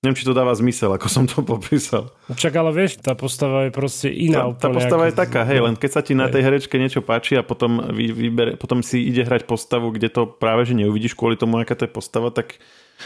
Neviem, 0.00 0.16
či 0.16 0.24
to 0.24 0.32
dáva 0.32 0.56
zmysel, 0.56 0.96
ako 0.96 1.08
som 1.12 1.28
to 1.28 1.44
popísal. 1.52 2.08
Čak, 2.32 2.56
ale 2.56 2.72
vieš, 2.72 3.04
tá 3.04 3.12
postava 3.12 3.68
je 3.68 3.72
proste 3.72 4.08
iná. 4.08 4.48
Tá, 4.56 4.68
tá 4.68 4.68
postava 4.72 5.04
ako... 5.04 5.10
je 5.12 5.14
taká, 5.14 5.40
hej, 5.44 5.60
len 5.60 5.76
keď 5.76 5.90
sa 5.92 6.00
ti 6.00 6.16
na 6.16 6.32
tej 6.32 6.40
herečke 6.40 6.80
niečo 6.80 7.04
páči 7.04 7.36
a 7.36 7.44
potom, 7.44 7.92
vy, 7.92 8.08
vybere, 8.08 8.56
potom 8.56 8.80
si 8.80 9.04
ide 9.04 9.28
hrať 9.28 9.44
postavu, 9.44 9.92
kde 9.92 10.08
to 10.08 10.24
práve 10.24 10.64
že 10.64 10.72
neuvidíš 10.72 11.12
kvôli 11.12 11.36
tomu, 11.36 11.60
aká 11.60 11.76
to 11.76 11.84
je 11.84 11.92
postava, 11.92 12.32
tak 12.32 12.56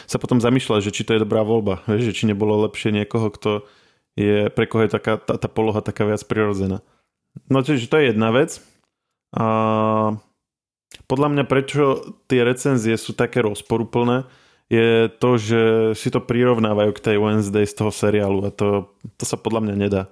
sa 0.07 0.23
potom 0.23 0.39
zamýšľa, 0.39 0.87
že 0.87 0.95
či 0.95 1.03
to 1.03 1.19
je 1.19 1.23
dobrá 1.27 1.43
voľba. 1.43 1.83
Vieš, 1.91 2.15
že 2.15 2.17
či 2.23 2.25
nebolo 2.31 2.63
lepšie 2.63 2.95
niekoho, 2.95 3.27
kto 3.31 3.67
je, 4.15 4.47
pre 4.55 4.71
koho 4.71 4.87
je 4.87 4.95
taká, 4.95 5.19
tá, 5.19 5.35
tá 5.35 5.49
poloha 5.51 5.83
taká 5.83 6.07
viac 6.07 6.23
prirodzená. 6.23 6.79
No 7.51 7.67
čiže 7.67 7.91
to 7.91 7.99
je 7.99 8.15
jedna 8.15 8.31
vec. 8.31 8.63
A 9.35 9.47
podľa 11.11 11.29
mňa 11.35 11.45
prečo 11.51 12.15
tie 12.31 12.47
recenzie 12.47 12.95
sú 12.95 13.19
také 13.19 13.43
rozporuplné, 13.43 14.31
je 14.73 15.13
to, 15.21 15.31
že 15.37 15.63
si 15.99 16.09
to 16.09 16.25
prirovnávajú 16.25 16.91
k 16.97 17.05
tej 17.13 17.17
Wednesday 17.21 17.69
z 17.69 17.75
toho 17.77 17.93
seriálu 17.93 18.49
a 18.49 18.51
to, 18.51 18.89
to 19.21 19.25
sa 19.29 19.37
podľa 19.37 19.71
mňa 19.71 19.77
nedá. 19.77 20.03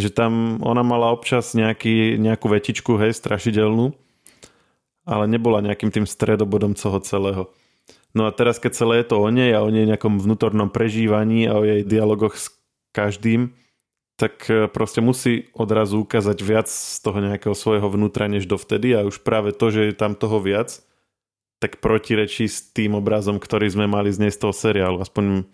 Že 0.00 0.08
tam 0.16 0.32
ona 0.64 0.80
mala 0.80 1.12
občas 1.12 1.52
nejaký, 1.52 2.16
nejakú 2.16 2.48
vetičku, 2.48 2.96
hej, 2.96 3.12
strašidelnú, 3.12 3.92
ale 5.04 5.24
nebola 5.28 5.60
nejakým 5.60 5.92
tým 5.92 6.06
stredobodom 6.08 6.72
toho 6.72 6.98
celého. 7.04 7.52
No 8.12 8.28
a 8.28 8.30
teraz, 8.32 8.60
keď 8.60 8.72
celé 8.76 8.94
je 9.00 9.12
to 9.12 9.16
o 9.20 9.28
nej 9.32 9.52
a 9.52 9.64
o 9.64 9.72
nej 9.72 9.88
nejakom 9.88 10.20
vnútornom 10.20 10.68
prežívaní 10.68 11.48
a 11.48 11.56
o 11.56 11.64
jej 11.64 11.80
dialogoch 11.84 12.36
s 12.36 12.52
každým, 12.92 13.56
tak 14.20 14.46
e, 14.52 14.68
proste 14.68 15.00
musí 15.00 15.48
odrazu 15.56 16.04
ukázať 16.04 16.38
viac 16.44 16.68
z 16.68 17.00
toho 17.00 17.18
nejakého 17.24 17.56
svojho 17.56 17.88
vnútra 17.88 18.28
než 18.28 18.44
dovtedy 18.44 18.92
a 18.92 19.08
už 19.08 19.24
práve 19.24 19.56
to, 19.56 19.72
že 19.72 19.90
je 19.90 19.94
tam 19.96 20.12
toho 20.12 20.38
viac, 20.44 20.84
tak 21.62 21.78
protirečí 21.78 22.50
s 22.50 22.74
tým 22.74 22.98
obrazom, 22.98 23.38
ktorý 23.38 23.70
sme 23.70 23.86
mali 23.86 24.10
z 24.10 24.26
nej 24.26 24.32
z 24.34 24.42
toho 24.42 24.50
seriálu. 24.50 24.98
Aspoň 24.98 25.46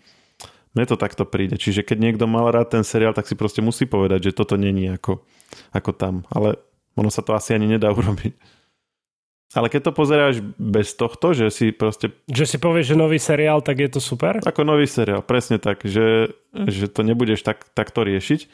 mne 0.73 0.85
to 0.89 0.97
takto 0.97 1.29
príde. 1.29 1.61
Čiže 1.61 1.85
keď 1.85 1.97
niekto 2.01 2.25
mal 2.25 2.49
rád 2.49 2.73
ten 2.73 2.81
seriál, 2.81 3.13
tak 3.13 3.29
si 3.29 3.37
proste 3.37 3.61
musí 3.61 3.85
povedať, 3.85 4.33
že 4.33 4.37
toto 4.37 4.57
není 4.57 4.89
ako, 4.89 5.21
ako 5.69 5.91
tam. 5.93 6.25
Ale 6.33 6.57
ono 6.97 7.13
sa 7.13 7.21
to 7.21 7.37
asi 7.37 7.53
ani 7.53 7.69
nedá 7.69 7.93
urobiť. 7.97 8.57
Ale 9.49 9.65
keď 9.65 9.89
to 9.89 9.97
pozeráš 9.97 10.35
bez 10.61 10.93
tohto, 10.93 11.33
že 11.33 11.49
si 11.49 11.73
proste... 11.73 12.13
Že 12.29 12.45
si 12.45 12.57
povieš, 12.61 12.93
že 12.93 13.01
nový 13.01 13.17
seriál, 13.17 13.65
tak 13.65 13.81
je 13.81 13.89
to 13.89 13.97
super? 13.97 14.37
Ako 14.45 14.61
nový 14.61 14.85
seriál, 14.85 15.25
presne 15.25 15.57
tak. 15.57 15.81
Že, 15.81 16.37
že 16.69 16.85
to 16.85 17.01
nebudeš 17.01 17.41
tak, 17.41 17.65
takto 17.73 18.05
riešiť, 18.05 18.45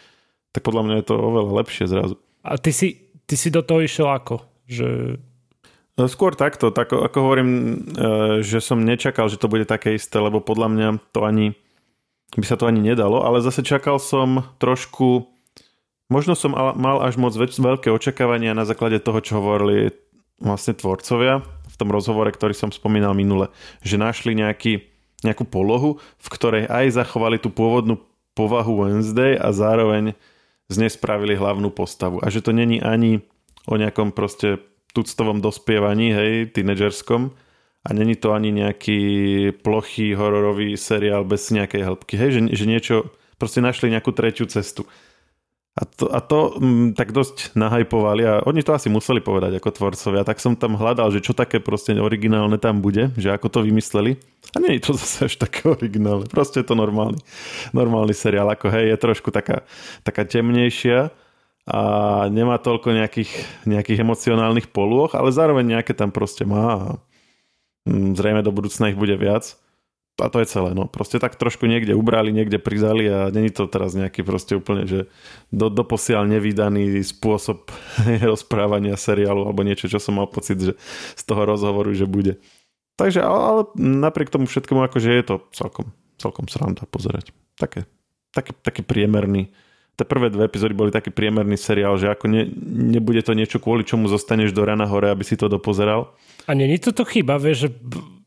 tak 0.55 0.63
podľa 0.63 0.87
mňa 0.87 0.95
je 1.03 1.05
to 1.11 1.15
oveľa 1.19 1.51
lepšie 1.67 1.91
zrazu. 1.91 2.15
A 2.47 2.55
ty 2.55 2.71
si, 2.71 3.11
ty 3.27 3.35
si 3.35 3.51
do 3.51 3.59
toho 3.59 3.83
išiel 3.83 4.07
ako? 4.07 4.39
Že... 4.71 5.19
No, 5.95 6.11
skôr 6.11 6.35
takto, 6.35 6.75
tak 6.75 6.91
ako 6.91 7.17
hovorím, 7.23 7.49
e, 7.51 7.75
že 8.43 8.59
som 8.59 8.83
nečakal, 8.83 9.31
že 9.31 9.39
to 9.39 9.47
bude 9.47 9.63
také 9.63 9.95
isté, 9.95 10.19
lebo 10.19 10.43
podľa 10.43 10.67
mňa 10.67 10.87
to 11.15 11.23
ani 11.23 11.55
by 12.35 12.43
sa 12.43 12.59
to 12.59 12.67
ani 12.67 12.83
nedalo, 12.83 13.23
ale 13.23 13.39
zase 13.39 13.63
čakal 13.63 13.95
som 13.95 14.43
trošku 14.59 15.35
Možno 16.05 16.37
som 16.37 16.53
mal 16.53 17.01
až 17.01 17.17
moc 17.17 17.33
veľké 17.33 17.89
očakávania 17.89 18.53
na 18.53 18.61
základe 18.61 19.01
toho, 19.01 19.25
čo 19.25 19.41
hovorili 19.41 19.89
vlastne 20.37 20.77
tvorcovia 20.77 21.41
v 21.41 21.75
tom 21.81 21.89
rozhovore, 21.89 22.29
ktorý 22.29 22.53
som 22.53 22.69
spomínal 22.69 23.17
minule, 23.17 23.49
že 23.81 23.97
našli 23.97 24.37
nejaký, 24.37 24.85
nejakú 25.25 25.49
polohu, 25.49 25.97
v 25.97 26.27
ktorej 26.29 26.69
aj 26.69 27.01
zachovali 27.01 27.41
tú 27.41 27.49
pôvodnú 27.49 27.97
povahu 28.37 28.85
Wednesday 28.85 29.33
a 29.33 29.49
zároveň 29.49 30.13
z 30.69 30.75
nej 30.77 30.93
spravili 30.93 31.33
hlavnú 31.33 31.73
postavu. 31.73 32.21
A 32.21 32.29
že 32.29 32.45
to 32.45 32.53
není 32.53 32.77
ani 32.85 33.25
o 33.65 33.73
nejakom 33.73 34.13
proste 34.13 34.61
tuctovom 34.95 35.43
dospievaní, 35.43 36.15
hej, 36.15 36.55
tínedžerskom, 36.55 37.35
a 37.85 37.89
není 37.93 38.15
to 38.17 38.33
ani 38.33 38.49
nejaký 38.49 38.99
plochý 39.61 40.17
hororový 40.17 40.73
seriál 40.73 41.21
bez 41.27 41.53
nejakej 41.53 41.85
hĺbky, 41.85 42.15
hej, 42.17 42.29
že, 42.33 42.41
že 42.55 42.65
niečo, 42.65 42.95
proste 43.37 43.61
našli 43.61 43.93
nejakú 43.93 44.09
tretiu 44.15 44.47
cestu. 44.47 44.87
A 45.75 45.83
to, 45.83 46.07
a 46.07 46.23
to 46.23 46.55
m, 46.55 46.63
mm, 46.63 46.87
tak 46.95 47.11
dosť 47.11 47.51
nahajpovali 47.51 48.23
a 48.23 48.33
oni 48.47 48.63
to 48.63 48.71
asi 48.71 48.87
museli 48.87 49.19
povedať 49.19 49.59
ako 49.59 49.75
tvorcovia. 49.75 50.23
Tak 50.23 50.39
som 50.39 50.55
tam 50.55 50.79
hľadal, 50.79 51.11
že 51.11 51.19
čo 51.19 51.35
také 51.35 51.59
proste 51.59 51.91
originálne 51.99 52.55
tam 52.55 52.79
bude, 52.79 53.11
že 53.19 53.35
ako 53.35 53.51
to 53.51 53.59
vymysleli. 53.67 54.15
A 54.55 54.63
nie 54.63 54.79
je 54.79 54.87
to 54.87 54.95
zase 55.03 55.27
až 55.27 55.35
také 55.35 55.67
originálne. 55.67 56.31
Proste 56.31 56.63
je 56.63 56.71
to 56.71 56.79
normálny, 56.79 57.19
normálny 57.75 58.15
seriál. 58.15 58.47
Ako 58.55 58.71
hej, 58.71 58.95
je 58.95 59.03
trošku 59.03 59.35
taká, 59.35 59.67
taká 60.07 60.23
temnejšia 60.23 61.11
a 61.65 61.79
nemá 62.29 62.61
toľko 62.61 62.93
nejakých, 62.93 63.31
nejakých 63.65 64.05
emocionálnych 64.05 64.69
polôch, 64.69 65.17
ale 65.17 65.33
zároveň 65.33 65.77
nejaké 65.77 65.97
tam 65.97 66.13
proste 66.13 66.45
má 66.45 66.65
a 66.77 66.87
mm, 67.89 68.13
zrejme 68.13 68.45
do 68.45 68.53
budúcna 68.53 68.93
ich 68.93 68.97
bude 68.97 69.17
viac 69.17 69.57
a 70.15 70.31
to 70.31 70.39
je 70.39 70.47
celé, 70.47 70.71
no. 70.71 70.87
Proste 70.87 71.19
tak 71.19 71.35
trošku 71.35 71.67
niekde 71.67 71.91
ubrali, 71.91 72.31
niekde 72.31 72.55
prizali 72.55 73.03
a 73.11 73.27
není 73.35 73.51
to 73.51 73.67
teraz 73.67 73.99
nejaký 73.99 74.23
proste 74.23 74.55
úplne, 74.55 74.87
že 74.87 75.11
do, 75.51 75.67
doposiaľ 75.67 76.23
nevydaný 76.31 77.03
spôsob 77.03 77.67
rozprávania 78.31 78.95
seriálu 78.95 79.43
alebo 79.43 79.67
niečo, 79.67 79.91
čo 79.91 79.99
som 79.99 80.15
mal 80.15 80.31
pocit, 80.31 80.55
že 80.55 80.73
z 81.19 81.23
toho 81.27 81.43
rozhovoru, 81.43 81.91
že 81.91 82.07
bude. 82.07 82.39
Takže, 82.95 83.19
ale 83.27 83.67
napriek 83.75 84.31
tomu 84.31 84.47
všetkému, 84.47 84.87
akože 84.87 85.09
je 85.11 85.23
to 85.27 85.35
celkom, 85.51 85.91
celkom 86.15 86.47
sranda 86.47 86.87
pozerať. 86.87 87.35
Také, 87.59 87.83
taký, 88.31 88.55
taký 88.63 88.87
priemerný. 88.87 89.51
Tie 89.95 90.03
prvé 90.03 90.27
dve 90.27 90.47
epizódy 90.47 90.75
boli 90.75 90.91
taký 90.91 91.11
priemerný 91.11 91.55
seriál, 91.55 91.95
že 91.95 92.11
ako 92.11 92.27
ne, 92.27 92.43
nebude 92.91 93.23
to 93.23 93.31
niečo, 93.31 93.63
kvôli 93.63 93.87
čomu 93.87 94.11
zostaneš 94.11 94.51
do 94.51 94.67
rana 94.67 94.83
hore, 94.83 95.07
aby 95.07 95.23
si 95.23 95.39
to 95.39 95.47
dopozeral. 95.47 96.11
A 96.45 96.53
není 96.53 96.75
to 96.77 96.91
to 96.91 97.07
chyba, 97.07 97.39
vieš, 97.39 97.67
že 97.67 97.69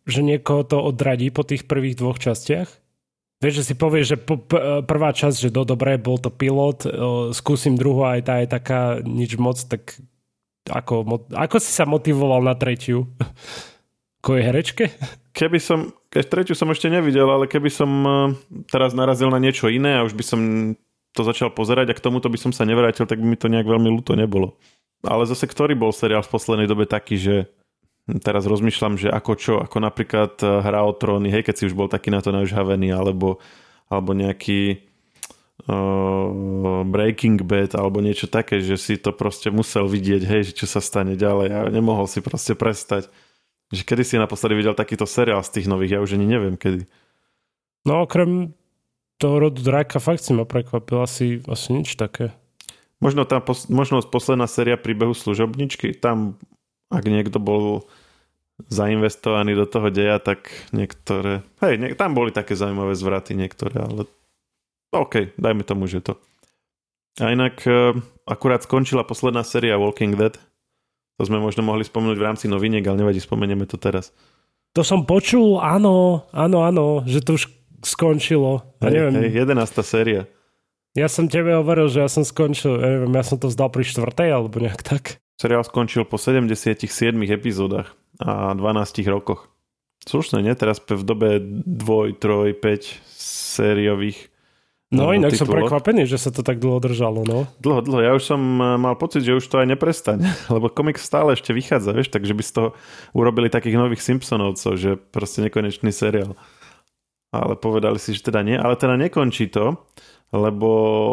že 0.08 0.24
niekoho 0.24 0.64
to 0.64 0.80
odradí 0.80 1.28
po 1.28 1.44
tých 1.44 1.68
prvých 1.68 2.00
dvoch 2.00 2.16
častiach? 2.16 2.66
Vieš, 3.38 3.54
že 3.62 3.66
si 3.70 3.74
povieš, 3.78 4.06
že 4.08 4.18
prvá 4.82 5.14
časť, 5.14 5.36
že 5.46 5.54
do 5.54 5.62
dobre, 5.62 5.94
bol 6.00 6.18
to 6.18 6.32
pilot, 6.32 6.88
skúsim 7.30 7.78
druhú 7.78 8.02
aj 8.02 8.26
tá 8.26 8.34
je 8.42 8.48
taká 8.50 8.80
nič 9.04 9.38
moc, 9.38 9.60
tak 9.62 9.94
ako, 10.66 11.06
ako 11.30 11.56
si 11.62 11.70
sa 11.70 11.86
motivoval 11.86 12.42
na 12.42 12.58
tretiu? 12.58 13.06
Ko 14.24 14.34
je 14.34 14.42
herečke? 14.42 14.90
Keby 15.30 15.62
som, 15.62 15.94
keď 16.10 16.24
tretiu 16.26 16.54
som 16.58 16.66
ešte 16.74 16.90
nevidel, 16.90 17.30
ale 17.30 17.46
keby 17.46 17.70
som 17.70 17.86
e, 18.02 18.10
teraz 18.66 18.90
narazil 18.90 19.30
na 19.30 19.38
niečo 19.38 19.70
iné 19.70 19.94
a 19.94 20.02
už 20.02 20.18
by 20.18 20.24
som 20.26 20.40
to 21.18 21.26
začal 21.26 21.50
pozerať 21.50 21.90
a 21.90 21.96
k 21.98 22.04
tomuto 22.04 22.30
by 22.30 22.38
som 22.38 22.54
sa 22.54 22.62
nevrátil, 22.62 23.10
tak 23.10 23.18
by 23.18 23.26
mi 23.26 23.34
to 23.34 23.50
nejak 23.50 23.66
veľmi 23.66 23.90
ľúto 23.90 24.14
nebolo. 24.14 24.54
Ale 25.02 25.26
zase 25.26 25.50
ktorý 25.50 25.74
bol 25.74 25.90
seriál 25.90 26.22
v 26.22 26.30
poslednej 26.30 26.70
dobe 26.70 26.86
taký, 26.86 27.18
že 27.18 27.36
teraz 28.22 28.48
rozmýšľam, 28.48 28.96
že 28.96 29.08
ako 29.12 29.32
čo, 29.36 29.54
ako 29.60 29.76
napríklad 29.82 30.38
eh, 30.40 30.48
hra 30.62 30.86
o 30.86 30.94
tróny, 30.94 31.28
hej, 31.28 31.42
keď 31.42 31.54
si 31.58 31.66
už 31.66 31.74
bol 31.74 31.90
taký 31.90 32.14
na 32.14 32.22
to 32.22 32.30
nažhavený, 32.30 32.94
alebo, 32.94 33.42
alebo 33.90 34.16
nejaký 34.16 34.88
uh, 35.68 36.84
Breaking 36.88 37.44
Bad, 37.44 37.76
alebo 37.76 38.00
niečo 38.00 38.30
také, 38.30 38.64
že 38.64 38.80
si 38.80 38.96
to 38.96 39.12
proste 39.12 39.52
musel 39.52 39.84
vidieť, 39.90 40.22
hej, 40.24 40.42
že 40.50 40.52
čo 40.64 40.66
sa 40.70 40.80
stane 40.80 41.18
ďalej 41.18 41.48
a 41.52 41.60
nemohol 41.68 42.08
si 42.08 42.24
proste 42.24 42.56
prestať. 42.56 43.10
Že 43.68 43.84
kedy 43.84 44.02
si 44.04 44.16
naposledy 44.16 44.56
videl 44.56 44.72
takýto 44.72 45.04
seriál 45.04 45.44
z 45.44 45.60
tých 45.60 45.66
nových, 45.68 45.98
ja 45.98 46.00
už 46.00 46.16
ani 46.16 46.24
neviem 46.24 46.56
kedy. 46.56 46.88
No 47.84 48.08
okrem 48.08 48.56
toho 49.18 49.42
rodu 49.42 49.58
Draka 49.58 49.98
fakt 49.98 50.22
si 50.22 50.32
ma 50.32 50.46
prekvapil 50.46 51.02
asi, 51.02 51.42
asi 51.50 51.74
nič 51.74 51.98
také. 51.98 52.30
Možno 52.98 53.22
tá 53.26 53.38
pos- 53.38 53.70
možno 53.70 54.02
posledná 54.02 54.46
séria 54.50 54.78
príbehu 54.78 55.14
služobničky, 55.14 55.94
tam 55.94 56.38
ak 56.88 57.04
niekto 57.04 57.36
bol 57.38 57.86
zainvestovaný 58.66 59.54
do 59.54 59.66
toho 59.70 59.92
deja, 59.92 60.18
tak 60.18 60.50
niektoré... 60.74 61.46
Hej, 61.62 61.78
nie, 61.78 61.94
tam 61.94 62.18
boli 62.18 62.34
také 62.34 62.58
zaujímavé 62.58 62.98
zvraty 62.98 63.38
niektoré, 63.38 63.78
ale 63.78 64.02
OK, 64.90 65.36
dajme 65.38 65.62
tomu, 65.62 65.86
že 65.86 66.02
to. 66.02 66.18
A 67.22 67.30
inak 67.30 67.62
uh, 67.66 67.94
akurát 68.26 68.66
skončila 68.66 69.06
posledná 69.06 69.46
séria 69.46 69.78
Walking 69.78 70.18
Dead. 70.18 70.34
To 71.18 71.22
sme 71.26 71.38
možno 71.38 71.66
mohli 71.66 71.86
spomenúť 71.86 72.18
v 72.18 72.26
rámci 72.26 72.46
noviniek, 72.50 72.82
ale 72.86 73.02
nevadí, 73.02 73.22
spomenieme 73.22 73.66
to 73.66 73.78
teraz. 73.78 74.10
To 74.74 74.86
som 74.86 75.06
počul, 75.06 75.58
áno, 75.58 76.26
áno, 76.30 76.62
áno, 76.62 77.02
že 77.06 77.22
to 77.22 77.38
už 77.38 77.57
skončilo. 77.82 78.76
Ja 78.82 78.90
neviem. 78.90 79.14
Hej, 79.28 79.46
11. 79.48 79.82
séria. 79.86 80.26
Ja 80.96 81.06
som 81.06 81.30
tebe 81.30 81.54
hovoril, 81.54 81.86
že 81.92 82.02
ja 82.02 82.08
som 82.10 82.26
skončil, 82.26 82.80
ja 82.80 82.88
neviem, 82.98 83.12
ja 83.14 83.22
som 83.22 83.38
to 83.38 83.46
vzdal 83.46 83.70
pri 83.70 83.86
štvrtej 83.86 84.28
alebo 84.34 84.58
nejak 84.58 84.82
tak. 84.82 85.22
Seriál 85.38 85.62
skončil 85.62 86.02
po 86.02 86.18
77 86.18 86.82
epizódach 87.30 87.94
a 88.18 88.56
12 88.58 89.06
rokoch. 89.06 89.46
Slušné, 90.02 90.42
nie? 90.42 90.54
Teraz 90.58 90.82
v 90.82 91.04
dobe 91.06 91.38
2, 91.38 92.18
3, 92.18 92.58
5 92.58 93.14
sériových 93.14 94.30
No 94.88 95.12
inak 95.12 95.36
tituloch. 95.36 95.44
som 95.44 95.56
prekvapený, 95.68 96.08
že 96.08 96.16
sa 96.16 96.32
to 96.32 96.40
tak 96.40 96.64
dlho 96.64 96.80
držalo, 96.80 97.20
no. 97.28 97.44
Dlho, 97.60 97.84
dlho. 97.84 98.00
Ja 98.00 98.12
už 98.16 98.24
som 98.24 98.40
eh, 98.40 98.80
mal 98.80 98.96
pocit, 98.96 99.20
že 99.20 99.36
už 99.36 99.44
to 99.44 99.60
aj 99.60 99.68
neprestane, 99.68 100.24
lebo 100.54 100.72
komik 100.72 100.96
stále 100.96 101.36
ešte 101.36 101.52
vychádza, 101.52 101.92
vieš, 101.92 102.08
takže 102.08 102.32
by 102.32 102.42
z 102.42 102.52
toho 102.56 102.68
urobili 103.12 103.52
takých 103.52 103.76
nových 103.76 104.00
Simpsonovcov, 104.00 104.80
že 104.80 104.96
proste 104.96 105.44
nekonečný 105.44 105.92
seriál. 105.92 106.40
Ale 107.28 107.60
povedali 107.60 108.00
si, 108.00 108.16
že 108.16 108.32
teda 108.32 108.40
nie, 108.40 108.56
ale 108.56 108.78
teda 108.78 108.96
nekončí 108.96 109.52
to, 109.52 109.76
lebo 110.32 110.68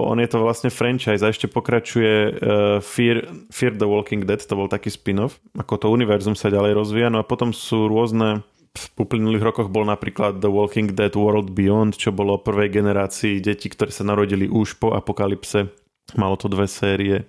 on 0.08 0.20
je 0.24 0.32
to 0.32 0.40
vlastne 0.40 0.72
franchise 0.72 1.20
a 1.20 1.32
ešte 1.32 1.52
pokračuje 1.52 2.14
uh, 2.16 2.34
Fear, 2.80 3.48
Fear 3.52 3.76
the 3.76 3.88
Walking 3.88 4.24
Dead, 4.24 4.40
to 4.40 4.56
bol 4.56 4.72
taký 4.72 4.88
spin-off, 4.92 5.44
ako 5.60 5.76
to 5.76 5.88
univerzum 5.92 6.36
sa 6.36 6.48
ďalej 6.48 6.72
rozvíja, 6.76 7.12
no 7.12 7.20
a 7.20 7.28
potom 7.28 7.52
sú 7.52 7.92
rôzne 7.92 8.48
v 8.76 9.08
uplynulých 9.08 9.44
rokoch 9.44 9.72
bol 9.72 9.88
napríklad 9.88 10.44
The 10.44 10.52
Walking 10.52 10.92
Dead 10.92 11.16
World 11.16 11.56
Beyond, 11.56 11.96
čo 11.96 12.12
bolo 12.12 12.44
prvej 12.44 12.76
generácii 12.76 13.40
detí, 13.40 13.72
ktoré 13.72 13.90
sa 13.90 14.04
narodili 14.04 14.52
už 14.52 14.76
po 14.78 14.92
apokalypse. 14.92 15.72
Malo 16.20 16.36
to 16.36 16.52
dve 16.52 16.68
série. 16.68 17.24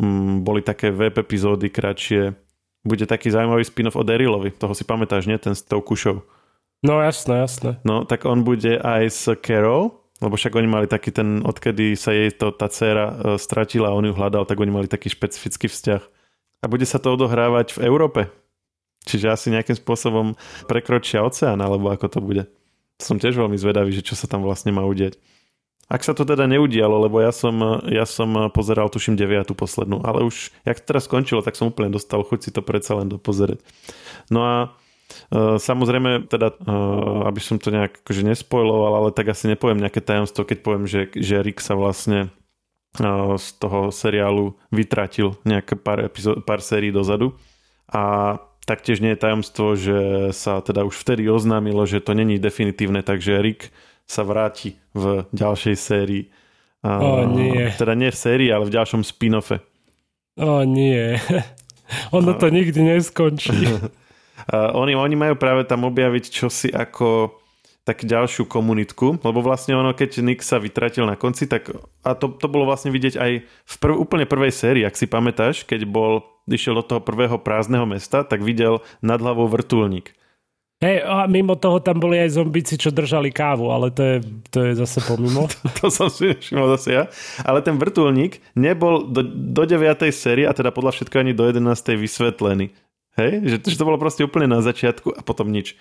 Mm, 0.00 0.42
boli 0.42 0.64
také 0.64 0.88
web 0.88 1.14
epizódy 1.20 1.68
kratšie. 1.68 2.32
Bude 2.82 3.04
taký 3.04 3.28
zaujímavý 3.28 3.68
spin-off 3.68 4.00
o 4.00 4.02
Derilovi. 4.06 4.56
Toho 4.56 4.72
si 4.72 4.88
pamätáš, 4.88 5.28
nie? 5.28 5.36
Ten 5.36 5.52
s 5.52 5.60
tou 5.60 5.84
kušou. 5.84 6.24
No 6.82 7.02
jasné, 7.02 7.42
jasné. 7.42 7.70
No, 7.82 8.06
tak 8.06 8.22
on 8.22 8.46
bude 8.46 8.78
aj 8.78 9.02
s 9.10 9.22
Carol, 9.42 9.98
lebo 10.22 10.34
však 10.38 10.54
oni 10.54 10.68
mali 10.70 10.86
taký 10.86 11.10
ten, 11.10 11.42
odkedy 11.42 11.98
sa 11.98 12.14
jej 12.14 12.30
to, 12.30 12.54
tá 12.54 12.70
dcéra 12.70 13.06
uh, 13.10 13.14
stratila 13.34 13.90
a 13.90 13.96
on 13.98 14.06
ju 14.06 14.14
hľadal, 14.14 14.46
tak 14.46 14.62
oni 14.62 14.70
mali 14.70 14.86
taký 14.86 15.10
špecifický 15.10 15.66
vzťah. 15.66 16.02
A 16.62 16.66
bude 16.70 16.86
sa 16.86 17.02
to 17.02 17.14
odohrávať 17.14 17.78
v 17.78 17.86
Európe. 17.86 18.20
Čiže 19.06 19.30
asi 19.30 19.54
nejakým 19.54 19.78
spôsobom 19.78 20.34
prekročia 20.66 21.22
oceán, 21.22 21.58
alebo 21.62 21.90
ako 21.90 22.06
to 22.10 22.20
bude. 22.22 22.44
Som 22.98 23.22
tiež 23.22 23.38
veľmi 23.38 23.54
zvedavý, 23.54 23.94
že 23.94 24.02
čo 24.02 24.18
sa 24.18 24.26
tam 24.26 24.42
vlastne 24.42 24.74
má 24.74 24.82
udieť. 24.82 25.18
Ak 25.88 26.04
sa 26.04 26.12
to 26.12 26.28
teda 26.28 26.44
neudialo, 26.44 27.08
lebo 27.08 27.22
ja 27.24 27.32
som, 27.32 27.80
ja 27.88 28.04
som 28.04 28.52
pozeral, 28.52 28.92
tuším, 28.92 29.16
deviatu 29.16 29.56
poslednú, 29.56 30.04
ale 30.04 30.20
už, 30.20 30.52
jak 30.68 30.84
teraz 30.84 31.08
skončilo, 31.08 31.40
tak 31.40 31.56
som 31.56 31.72
úplne 31.72 31.88
dostal 31.88 32.20
chuť 32.20 32.38
si 32.44 32.50
to 32.52 32.60
predsa 32.60 32.92
len 33.00 33.08
dopozerať. 33.08 33.64
No 34.28 34.44
a 34.44 34.54
Samozrejme, 35.32 36.28
teda, 36.28 36.52
aby 37.24 37.40
som 37.40 37.56
to 37.56 37.72
nejak 37.72 38.04
akože 38.04 38.22
nespojloval, 38.28 38.92
ale 39.04 39.10
tak 39.16 39.32
asi 39.32 39.48
nepoviem 39.48 39.80
nejaké 39.80 40.04
tajomstvo, 40.04 40.44
keď 40.44 40.58
poviem, 40.60 40.84
že, 40.84 41.08
že 41.16 41.40
Rick 41.40 41.64
sa 41.64 41.76
vlastne 41.76 42.28
z 43.36 43.48
toho 43.60 43.92
seriálu 43.92 44.56
vytratil 44.72 45.36
nejaké 45.44 45.76
pár, 45.76 46.02
epizód, 46.04 46.42
pár 46.44 46.64
sérií 46.64 46.90
dozadu. 46.92 47.36
A 47.88 48.36
taktiež 48.68 49.00
nie 49.00 49.16
je 49.16 49.22
tajomstvo, 49.22 49.76
že 49.76 49.98
sa 50.36 50.60
teda 50.60 50.84
už 50.84 50.96
vtedy 50.96 51.24
oznámilo, 51.28 51.88
že 51.88 52.04
to 52.04 52.12
není 52.12 52.36
definitívne, 52.36 53.00
takže 53.00 53.40
Rick 53.40 53.72
sa 54.08 54.24
vráti 54.24 54.76
v 54.96 55.24
ďalšej 55.32 55.76
sérii. 55.76 56.32
O 56.84 57.24
nie. 57.28 57.68
Teda 57.76 57.92
nie 57.92 58.08
v 58.12 58.18
sérii, 58.18 58.48
ale 58.52 58.64
v 58.68 58.74
ďalšom 58.74 59.04
spin-offe. 59.04 59.60
O 60.40 60.64
nie. 60.64 61.16
ono 62.16 62.34
to 62.36 62.48
nikdy 62.48 62.96
neskončí. 62.96 63.52
oni, 64.52 64.96
oni 64.96 65.16
majú 65.16 65.34
práve 65.36 65.68
tam 65.68 65.84
objaviť 65.84 66.24
čosi 66.32 66.68
ako 66.72 67.36
tak 67.88 68.04
ďalšiu 68.04 68.44
komunitku, 68.44 69.16
lebo 69.24 69.40
vlastne 69.40 69.72
ono, 69.72 69.96
keď 69.96 70.20
Nick 70.20 70.44
sa 70.44 70.60
vytratil 70.60 71.08
na 71.08 71.16
konci, 71.16 71.48
tak 71.48 71.72
a 72.04 72.12
to, 72.12 72.36
to 72.36 72.44
bolo 72.44 72.68
vlastne 72.68 72.92
vidieť 72.92 73.16
aj 73.16 73.32
v 73.40 73.74
prv, 73.80 73.96
úplne 73.96 74.28
prvej 74.28 74.52
sérii, 74.52 74.84
ak 74.84 74.92
si 74.92 75.08
pamätáš, 75.08 75.64
keď 75.64 75.88
bol, 75.88 76.20
išiel 76.44 76.76
do 76.76 76.84
toho 76.84 77.00
prvého 77.00 77.40
prázdneho 77.40 77.88
mesta, 77.88 78.28
tak 78.28 78.44
videl 78.44 78.84
nad 79.00 79.16
hlavou 79.16 79.48
vrtulník. 79.48 80.12
Hej, 80.78 81.02
a 81.02 81.26
mimo 81.26 81.58
toho 81.58 81.82
tam 81.82 81.98
boli 81.98 82.22
aj 82.22 82.38
zombici, 82.38 82.78
čo 82.78 82.94
držali 82.94 83.34
kávu, 83.34 83.72
ale 83.72 83.90
to 83.90 84.02
je, 84.04 84.16
to 84.52 84.58
je 84.62 84.72
zase 84.78 85.02
pomimo. 85.02 85.48
to, 85.50 85.58
to 85.74 85.86
som 85.90 86.06
si 86.06 86.30
všimol 86.38 86.70
zase 86.78 86.88
ja. 86.92 87.04
Ale 87.42 87.64
ten 87.66 87.80
vrtulník 87.80 88.38
nebol 88.54 89.08
do, 89.10 89.26
do 89.26 89.64
9. 89.66 90.06
série, 90.14 90.46
a 90.46 90.54
teda 90.54 90.70
podľa 90.70 90.94
všetko 90.94 91.18
ani 91.18 91.32
do 91.34 91.50
11. 91.50 91.64
vysvetlený. 91.98 92.70
Hej, 93.18 93.32
že, 93.50 93.56
že 93.74 93.78
to 93.78 93.88
bolo 93.88 93.98
proste 93.98 94.22
úplne 94.22 94.46
na 94.46 94.62
začiatku 94.62 95.10
a 95.10 95.20
potom 95.26 95.50
nič. 95.50 95.74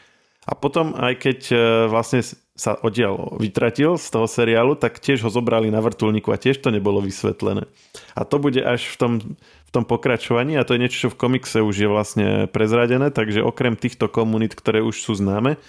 A 0.48 0.56
potom 0.56 0.96
aj 0.96 1.14
keď 1.20 1.40
e, 1.52 1.56
vlastne 1.92 2.24
sa 2.56 2.80
oddial 2.80 3.36
vytratil 3.36 4.00
z 4.00 4.08
toho 4.10 4.26
seriálu, 4.26 4.80
tak 4.80 4.98
tiež 4.98 5.28
ho 5.28 5.30
zobrali 5.30 5.68
na 5.68 5.84
vrtulníku 5.84 6.34
a 6.34 6.40
tiež 6.40 6.64
to 6.64 6.72
nebolo 6.72 7.04
vysvetlené. 7.04 7.68
A 8.16 8.24
to 8.24 8.40
bude 8.40 8.58
až 8.64 8.90
v 8.90 8.96
tom, 8.96 9.14
v 9.38 9.70
tom 9.70 9.84
pokračovaní 9.84 10.56
a 10.56 10.64
to 10.64 10.74
je 10.74 10.82
niečo, 10.82 10.98
čo 11.08 11.10
v 11.14 11.20
komikse 11.20 11.60
už 11.62 11.76
je 11.76 11.90
vlastne 11.92 12.28
prezradené, 12.50 13.12
takže 13.12 13.44
okrem 13.44 13.76
týchto 13.78 14.08
komunít, 14.08 14.56
ktoré 14.56 14.80
už 14.82 14.98
sú 14.98 15.14
známe, 15.20 15.60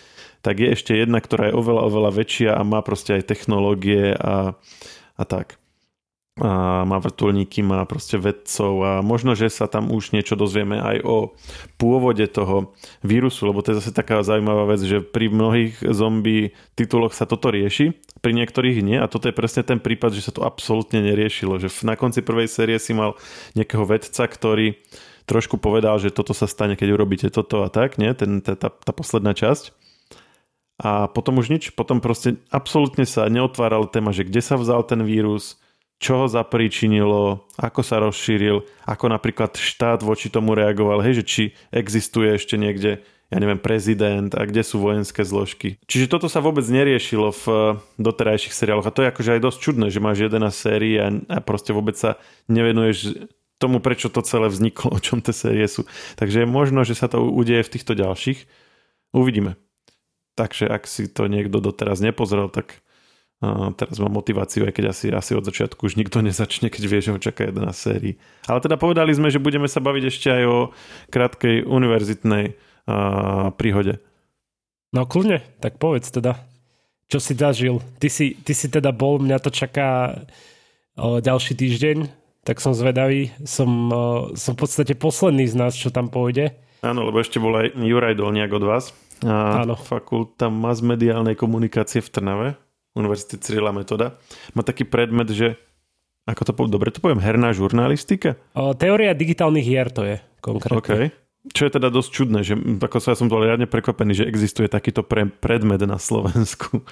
tak 0.40 0.62
je 0.62 0.70
ešte 0.72 0.94
jedna, 0.94 1.18
ktorá 1.18 1.50
je 1.50 1.58
oveľa, 1.58 1.82
oveľa 1.90 2.10
väčšia 2.14 2.50
a 2.54 2.62
má 2.62 2.80
proste 2.80 3.18
aj 3.18 3.28
technológie 3.28 4.14
a, 4.14 4.54
a 5.18 5.22
tak 5.26 5.58
a 6.38 6.86
má 6.86 7.02
vrtulníky, 7.02 7.66
má 7.66 7.82
proste 7.84 8.14
vedcov 8.14 8.72
a 8.82 8.92
možno, 9.02 9.34
že 9.34 9.50
sa 9.50 9.66
tam 9.66 9.90
už 9.90 10.14
niečo 10.14 10.38
dozvieme 10.38 10.78
aj 10.78 10.96
o 11.02 11.16
pôvode 11.74 12.22
toho 12.30 12.74
vírusu, 13.02 13.50
lebo 13.50 13.58
to 13.62 13.74
je 13.74 13.82
zase 13.82 13.90
taká 13.90 14.22
zaujímavá 14.22 14.70
vec, 14.70 14.80
že 14.86 15.02
pri 15.02 15.30
mnohých 15.30 15.82
zombie 15.90 16.54
tituloch 16.78 17.10
sa 17.14 17.26
toto 17.26 17.50
rieši, 17.50 17.98
pri 18.22 18.32
niektorých 18.34 18.78
nie 18.86 18.98
a 18.98 19.10
toto 19.10 19.26
je 19.26 19.34
presne 19.34 19.66
ten 19.66 19.82
prípad, 19.82 20.14
že 20.14 20.30
sa 20.30 20.32
to 20.34 20.46
absolútne 20.46 21.02
neriešilo, 21.02 21.58
že 21.58 21.70
na 21.82 21.98
konci 21.98 22.22
prvej 22.22 22.46
série 22.46 22.78
si 22.78 22.94
mal 22.94 23.18
nejakého 23.58 23.82
vedca, 23.82 24.22
ktorý 24.26 24.78
trošku 25.28 25.60
povedal, 25.60 26.00
že 26.00 26.14
toto 26.14 26.32
sa 26.32 26.48
stane, 26.48 26.74
keď 26.74 26.88
urobíte 26.96 27.28
toto 27.28 27.60
a 27.62 27.68
tak, 27.68 28.00
nie? 28.00 28.08
Ten, 28.16 28.40
tá, 28.40 28.56
tá, 28.56 28.72
tá 28.72 28.92
posledná 28.96 29.36
časť. 29.36 29.76
A 30.78 31.10
potom 31.10 31.42
už 31.42 31.50
nič, 31.50 31.74
potom 31.74 31.98
proste 31.98 32.38
absolútne 32.54 33.02
sa 33.02 33.26
neotváral 33.26 33.90
téma, 33.90 34.14
že 34.14 34.22
kde 34.22 34.38
sa 34.38 34.54
vzal 34.54 34.86
ten 34.86 35.02
vírus, 35.02 35.58
čo 35.98 36.24
ho 36.24 36.26
zapríčinilo, 36.30 37.50
ako 37.58 37.80
sa 37.82 37.98
rozšíril, 37.98 38.62
ako 38.86 39.04
napríklad 39.10 39.58
štát 39.58 40.06
voči 40.06 40.30
tomu 40.30 40.54
reagoval, 40.54 41.02
hej, 41.02 41.22
že 41.22 41.24
či 41.26 41.42
existuje 41.74 42.38
ešte 42.38 42.54
niekde, 42.54 43.02
ja 43.28 43.38
neviem, 43.42 43.58
prezident 43.58 44.30
a 44.38 44.46
kde 44.46 44.62
sú 44.62 44.78
vojenské 44.78 45.26
zložky. 45.26 45.82
Čiže 45.90 46.06
toto 46.06 46.30
sa 46.30 46.38
vôbec 46.38 46.62
neriešilo 46.70 47.34
v 47.34 47.44
doterajších 47.98 48.54
seriáloch 48.54 48.86
a 48.86 48.94
to 48.94 49.02
je 49.02 49.10
akože 49.10 49.30
aj 49.36 49.40
dosť 49.42 49.58
čudné, 49.58 49.86
že 49.90 49.98
máš 49.98 50.30
11 50.30 50.48
sérií 50.54 50.94
a, 51.02 51.10
a 51.10 51.38
proste 51.42 51.74
vôbec 51.74 51.98
sa 51.98 52.14
nevenuješ 52.46 53.26
tomu, 53.58 53.82
prečo 53.82 54.06
to 54.06 54.22
celé 54.22 54.46
vzniklo, 54.46 54.94
o 54.96 55.02
čom 55.02 55.18
tie 55.18 55.34
série 55.34 55.66
sú. 55.66 55.84
Takže 56.14 56.46
je 56.46 56.48
možno, 56.48 56.86
že 56.86 56.94
sa 56.94 57.10
to 57.10 57.26
udeje 57.26 57.66
v 57.66 57.72
týchto 57.74 57.98
ďalších. 57.98 58.46
Uvidíme. 59.10 59.58
Takže 60.38 60.70
ak 60.70 60.86
si 60.86 61.10
to 61.10 61.26
niekto 61.26 61.58
doteraz 61.58 61.98
nepozrel, 61.98 62.46
tak 62.46 62.78
a 63.38 63.70
teraz 63.70 64.02
mám 64.02 64.18
motiváciu, 64.18 64.66
aj 64.66 64.74
keď 64.74 64.84
asi, 64.90 65.06
asi 65.14 65.30
od 65.38 65.46
začiatku 65.46 65.86
už 65.86 65.94
nikto 65.94 66.18
nezačne, 66.18 66.74
keď 66.74 66.82
vie, 66.90 66.98
že 66.98 67.14
ho 67.14 67.22
čaká 67.22 67.46
jedna 67.46 67.70
sérii. 67.70 68.18
Ale 68.50 68.58
teda 68.58 68.74
povedali 68.74 69.14
sme, 69.14 69.30
že 69.30 69.38
budeme 69.38 69.70
sa 69.70 69.78
baviť 69.78 70.04
ešte 70.10 70.28
aj 70.34 70.44
o 70.50 70.58
krátkej 71.14 71.62
univerzitnej 71.62 72.58
a, 72.90 73.54
príhode. 73.54 74.02
No 74.90 75.06
kľudne, 75.06 75.46
tak 75.62 75.78
povedz 75.78 76.10
teda, 76.10 76.34
čo 77.06 77.22
si 77.22 77.38
zažil. 77.38 77.78
Ty 78.02 78.10
si, 78.10 78.34
ty 78.34 78.58
si 78.58 78.66
teda 78.66 78.90
bol, 78.90 79.22
mňa 79.22 79.38
to 79.38 79.54
čaká 79.54 80.18
o, 80.98 81.22
ďalší 81.22 81.54
týždeň, 81.54 82.10
tak 82.42 82.58
som 82.58 82.74
zvedavý. 82.74 83.30
Som, 83.46 83.70
o, 83.94 84.04
som 84.34 84.58
v 84.58 84.66
podstate 84.66 84.98
posledný 84.98 85.46
z 85.46 85.54
nás, 85.54 85.78
čo 85.78 85.94
tam 85.94 86.10
pôjde. 86.10 86.58
Áno, 86.82 87.06
lebo 87.06 87.22
ešte 87.22 87.38
bol 87.38 87.54
aj 87.54 87.78
Juraj 87.78 88.18
Dolniak 88.18 88.50
od 88.50 88.64
vás. 88.66 88.90
A 89.22 89.62
Áno. 89.62 89.78
fakulta 89.78 90.50
masmediálnej 90.50 91.38
komunikácie 91.38 92.02
v 92.02 92.10
Trnave 92.10 92.48
Univerzity 92.98 93.38
Cyrila 93.38 93.70
Metoda, 93.70 94.18
má 94.52 94.66
taký 94.66 94.82
predmet, 94.82 95.30
že 95.30 95.54
ako 96.28 96.42
to 96.44 96.52
poviem, 96.52 96.72
dobre 96.76 96.92
to 96.92 97.00
poviem, 97.00 97.24
herná 97.24 97.56
žurnalistika? 97.56 98.36
O, 98.52 98.76
teória 98.76 99.16
digitálnych 99.16 99.64
hier 99.64 99.88
to 99.88 100.04
je 100.04 100.20
konkrétne. 100.44 100.84
Okay. 100.84 101.04
Čo 101.48 101.64
je 101.64 101.72
teda 101.80 101.88
dosť 101.88 102.10
čudné, 102.12 102.44
že 102.44 102.52
ako 102.58 102.98
sa 103.00 103.16
ja 103.16 103.16
som 103.16 103.32
bol 103.32 103.40
riadne 103.40 103.64
prekvapený, 103.64 104.12
že 104.12 104.28
existuje 104.28 104.68
takýto 104.68 105.00
pre, 105.00 105.24
predmet 105.24 105.80
na 105.88 105.96
Slovensku. 105.96 106.84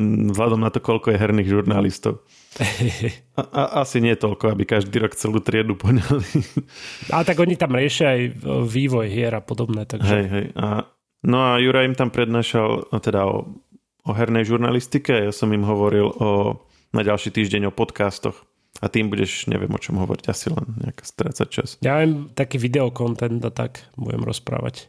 Vzhľadom 0.00 0.58
na 0.58 0.74
to, 0.74 0.82
koľko 0.82 1.14
je 1.14 1.20
herných 1.20 1.50
žurnalistov. 1.50 2.26
A, 3.40 3.42
a, 3.46 3.62
asi 3.86 4.02
nie 4.02 4.12
toľko, 4.12 4.52
aby 4.52 4.68
každý 4.68 5.00
rok 5.00 5.16
celú 5.16 5.40
triedu 5.40 5.72
poňali. 5.72 6.28
A 7.08 7.24
tak 7.24 7.40
oni 7.40 7.56
tam 7.56 7.72
riešia 7.72 8.12
aj 8.12 8.20
vývoj 8.68 9.06
hier 9.08 9.32
a 9.32 9.40
podobné. 9.40 9.88
Takže... 9.88 10.10
Hej, 10.12 10.26
hej. 10.28 10.46
A, 10.60 10.84
no 11.24 11.38
a 11.40 11.56
Jura 11.56 11.88
im 11.88 11.96
tam 11.96 12.12
prednášal 12.12 12.90
teda 13.00 13.24
o 13.24 13.64
o 14.04 14.10
hernej 14.16 14.48
žurnalistike, 14.48 15.28
ja 15.28 15.32
som 15.32 15.52
im 15.52 15.64
hovoril 15.64 16.08
o, 16.08 16.16
na 16.92 17.02
ďalší 17.04 17.34
týždeň 17.34 17.68
o 17.68 17.72
podcastoch. 17.74 18.36
A 18.80 18.88
tým 18.88 19.12
budeš, 19.12 19.44
neviem 19.50 19.68
o 19.68 19.82
čom 19.82 20.00
hovoriť, 20.00 20.24
asi 20.30 20.48
len 20.48 20.64
nejaká 20.78 21.04
strácať 21.04 21.48
čas. 21.50 21.68
Ja 21.84 22.00
mám 22.00 22.32
taký 22.32 22.56
videokontent 22.56 23.42
a 23.44 23.50
tak 23.52 23.84
budem 23.98 24.24
rozprávať. 24.24 24.88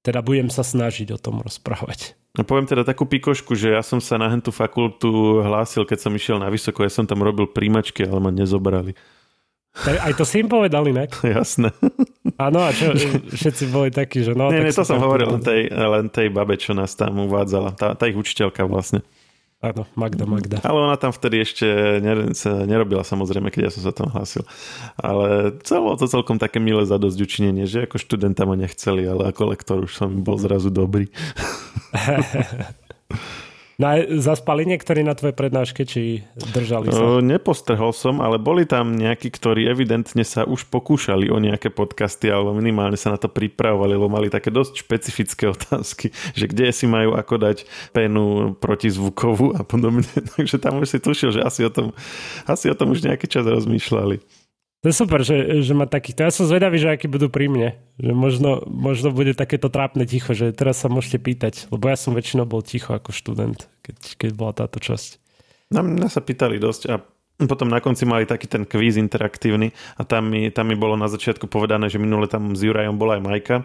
Teda 0.00 0.24
budem 0.24 0.48
sa 0.48 0.64
snažiť 0.64 1.12
o 1.12 1.18
tom 1.20 1.44
rozprávať. 1.44 2.16
No 2.38 2.46
poviem 2.46 2.64
teda 2.64 2.86
takú 2.86 3.04
pikošku, 3.04 3.58
že 3.58 3.74
ja 3.74 3.82
som 3.82 3.98
sa 3.98 4.16
na 4.16 4.30
hentu 4.30 4.54
fakultu 4.54 5.42
hlásil, 5.42 5.82
keď 5.82 5.98
som 5.98 6.14
išiel 6.14 6.38
na 6.38 6.48
vysoko, 6.48 6.86
ja 6.86 6.88
som 6.88 7.04
tam 7.04 7.26
robil 7.26 7.50
príjmačky, 7.50 8.06
ale 8.06 8.22
ma 8.22 8.30
nezobrali. 8.30 8.94
Aj 9.86 10.12
to 10.18 10.26
si 10.26 10.42
im 10.42 10.50
povedal 10.50 10.82
inak. 10.90 11.14
Jasné. 11.38 11.70
Áno, 12.36 12.58
a 12.66 12.74
čo, 12.74 12.90
všetci 13.30 13.70
boli 13.70 13.94
takí, 13.94 14.26
že 14.26 14.34
no... 14.34 14.50
Nie, 14.50 14.66
nie, 14.66 14.74
to 14.74 14.82
som 14.82 14.98
hovoril 14.98 15.38
len 15.38 15.42
tej, 15.42 15.70
len 15.70 16.10
tej 16.10 16.28
babe, 16.28 16.58
čo 16.58 16.74
nás 16.74 16.92
tam 16.98 17.22
uvádzala. 17.30 17.78
Tá, 17.78 17.94
tá 17.94 18.10
ich 18.10 18.18
učiteľka 18.18 18.66
vlastne. 18.66 19.06
Áno, 19.60 19.84
Magda, 19.92 20.24
Magda. 20.24 20.56
Ale 20.64 20.88
ona 20.88 20.96
tam 20.96 21.12
vtedy 21.12 21.44
ešte 21.44 21.68
nerobila 22.64 23.04
samozrejme, 23.04 23.52
keď 23.52 23.68
ja 23.68 23.72
som 23.76 23.84
sa 23.84 23.92
tam 23.92 24.08
hlásil. 24.08 24.40
Ale 24.96 25.52
celé 25.68 25.84
to 26.00 26.08
celkom 26.08 26.40
také 26.40 26.56
milé 26.56 26.88
zadosť 26.88 27.20
učinenie, 27.20 27.68
že 27.68 27.84
ako 27.84 28.00
študenta 28.00 28.48
ma 28.48 28.56
nechceli, 28.56 29.04
ale 29.04 29.28
ako 29.28 29.52
lektor 29.52 29.84
už 29.84 29.92
som 29.92 30.24
bol 30.24 30.40
zrazu 30.40 30.72
dobrý. 30.72 31.12
No 33.80 33.96
zaspali 34.20 34.68
niektorí 34.68 35.00
na 35.00 35.16
tvoje 35.16 35.32
prednáške, 35.32 35.88
či 35.88 36.20
držali 36.52 36.92
sa? 36.92 37.24
Nepostrhol 37.24 37.96
som, 37.96 38.20
ale 38.20 38.36
boli 38.36 38.68
tam 38.68 38.92
nejakí, 38.92 39.32
ktorí 39.32 39.64
evidentne 39.64 40.20
sa 40.20 40.44
už 40.44 40.68
pokúšali 40.68 41.32
o 41.32 41.40
nejaké 41.40 41.72
podcasty, 41.72 42.28
alebo 42.28 42.52
minimálne 42.52 43.00
sa 43.00 43.16
na 43.16 43.16
to 43.16 43.32
pripravovali, 43.32 43.96
lebo 43.96 44.12
mali 44.12 44.28
také 44.28 44.52
dosť 44.52 44.84
špecifické 44.84 45.48
otázky, 45.56 46.12
že 46.36 46.44
kde 46.44 46.68
si 46.76 46.84
majú 46.84 47.16
ako 47.16 47.40
dať 47.40 47.64
penu 47.96 48.52
protizvukovú 48.60 49.56
a 49.56 49.64
podobne. 49.64 50.04
Takže 50.36 50.60
tam 50.60 50.84
už 50.84 50.92
si 50.92 50.98
tušil, 51.00 51.32
že 51.32 51.40
asi 51.40 51.64
o 51.64 51.72
tom, 51.72 51.96
asi 52.44 52.68
o 52.68 52.76
tom 52.76 52.92
už 52.92 53.00
nejaký 53.00 53.32
čas 53.32 53.48
rozmýšľali. 53.48 54.39
To 54.80 54.88
je 54.88 54.96
super, 54.96 55.20
že, 55.20 55.60
že 55.60 55.76
má 55.76 55.84
takýchto. 55.84 56.24
Ja 56.24 56.32
som 56.32 56.48
zvedavý, 56.48 56.80
že 56.80 56.88
akí 56.88 57.04
budú 57.04 57.28
pri 57.28 57.52
mne. 57.52 57.76
Že 58.00 58.12
možno, 58.16 58.50
možno 58.64 59.12
bude 59.12 59.36
takéto 59.36 59.68
trápne 59.68 60.08
ticho, 60.08 60.32
že 60.32 60.56
teraz 60.56 60.80
sa 60.80 60.88
môžete 60.88 61.20
pýtať. 61.20 61.68
Lebo 61.68 61.84
ja 61.92 62.00
som 62.00 62.16
väčšinou 62.16 62.48
bol 62.48 62.64
ticho 62.64 62.96
ako 62.96 63.12
študent, 63.12 63.68
keď, 63.84 63.96
keď 64.16 64.30
bola 64.32 64.56
táto 64.56 64.80
časť. 64.80 65.20
Na 65.68 65.84
mňa 65.84 66.08
sa 66.08 66.24
pýtali 66.24 66.56
dosť 66.56 66.82
a 66.88 66.96
potom 67.44 67.68
na 67.68 67.84
konci 67.84 68.08
mali 68.08 68.24
taký 68.24 68.48
ten 68.48 68.64
kvíz 68.64 68.96
interaktívny 68.96 69.72
a 70.00 70.04
tam 70.04 70.32
mi, 70.32 70.48
tam 70.48 70.68
mi 70.68 70.76
bolo 70.76 70.96
na 70.96 71.08
začiatku 71.12 71.44
povedané, 71.48 71.92
že 71.92 72.00
minule 72.00 72.28
tam 72.28 72.56
s 72.56 72.64
Jurajom 72.64 72.96
bola 72.96 73.20
aj 73.20 73.22
Majka 73.24 73.56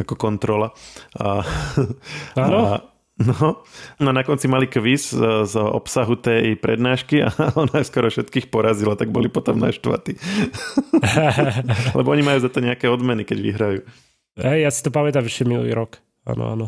ako 0.00 0.14
kontrola. 0.16 0.72
A, 1.14 1.44
Áno? 2.34 2.58
A, 2.64 2.89
No, 3.20 3.60
no 4.00 4.16
na 4.16 4.24
konci 4.24 4.48
mali 4.48 4.64
kvíz 4.64 5.12
z, 5.12 5.44
z 5.44 5.54
obsahu 5.60 6.16
tej 6.16 6.56
prednášky 6.56 7.20
a 7.20 7.28
ona 7.62 7.84
skoro 7.84 8.08
všetkých 8.08 8.48
porazila, 8.48 8.96
tak 8.96 9.12
boli 9.12 9.28
potom 9.28 9.60
naštvatí. 9.60 10.16
Lebo 11.98 12.08
oni 12.08 12.24
majú 12.24 12.38
za 12.40 12.48
to 12.48 12.64
nejaké 12.64 12.88
odmeny, 12.88 13.28
keď 13.28 13.38
vyhrajú. 13.44 13.80
Hej, 14.40 14.58
ja 14.64 14.70
si 14.72 14.80
to 14.80 14.88
pamätám 14.88 15.28
ešte 15.28 15.44
minulý 15.44 15.76
rok. 15.76 16.00
Áno, 16.24 16.48
áno. 16.48 16.66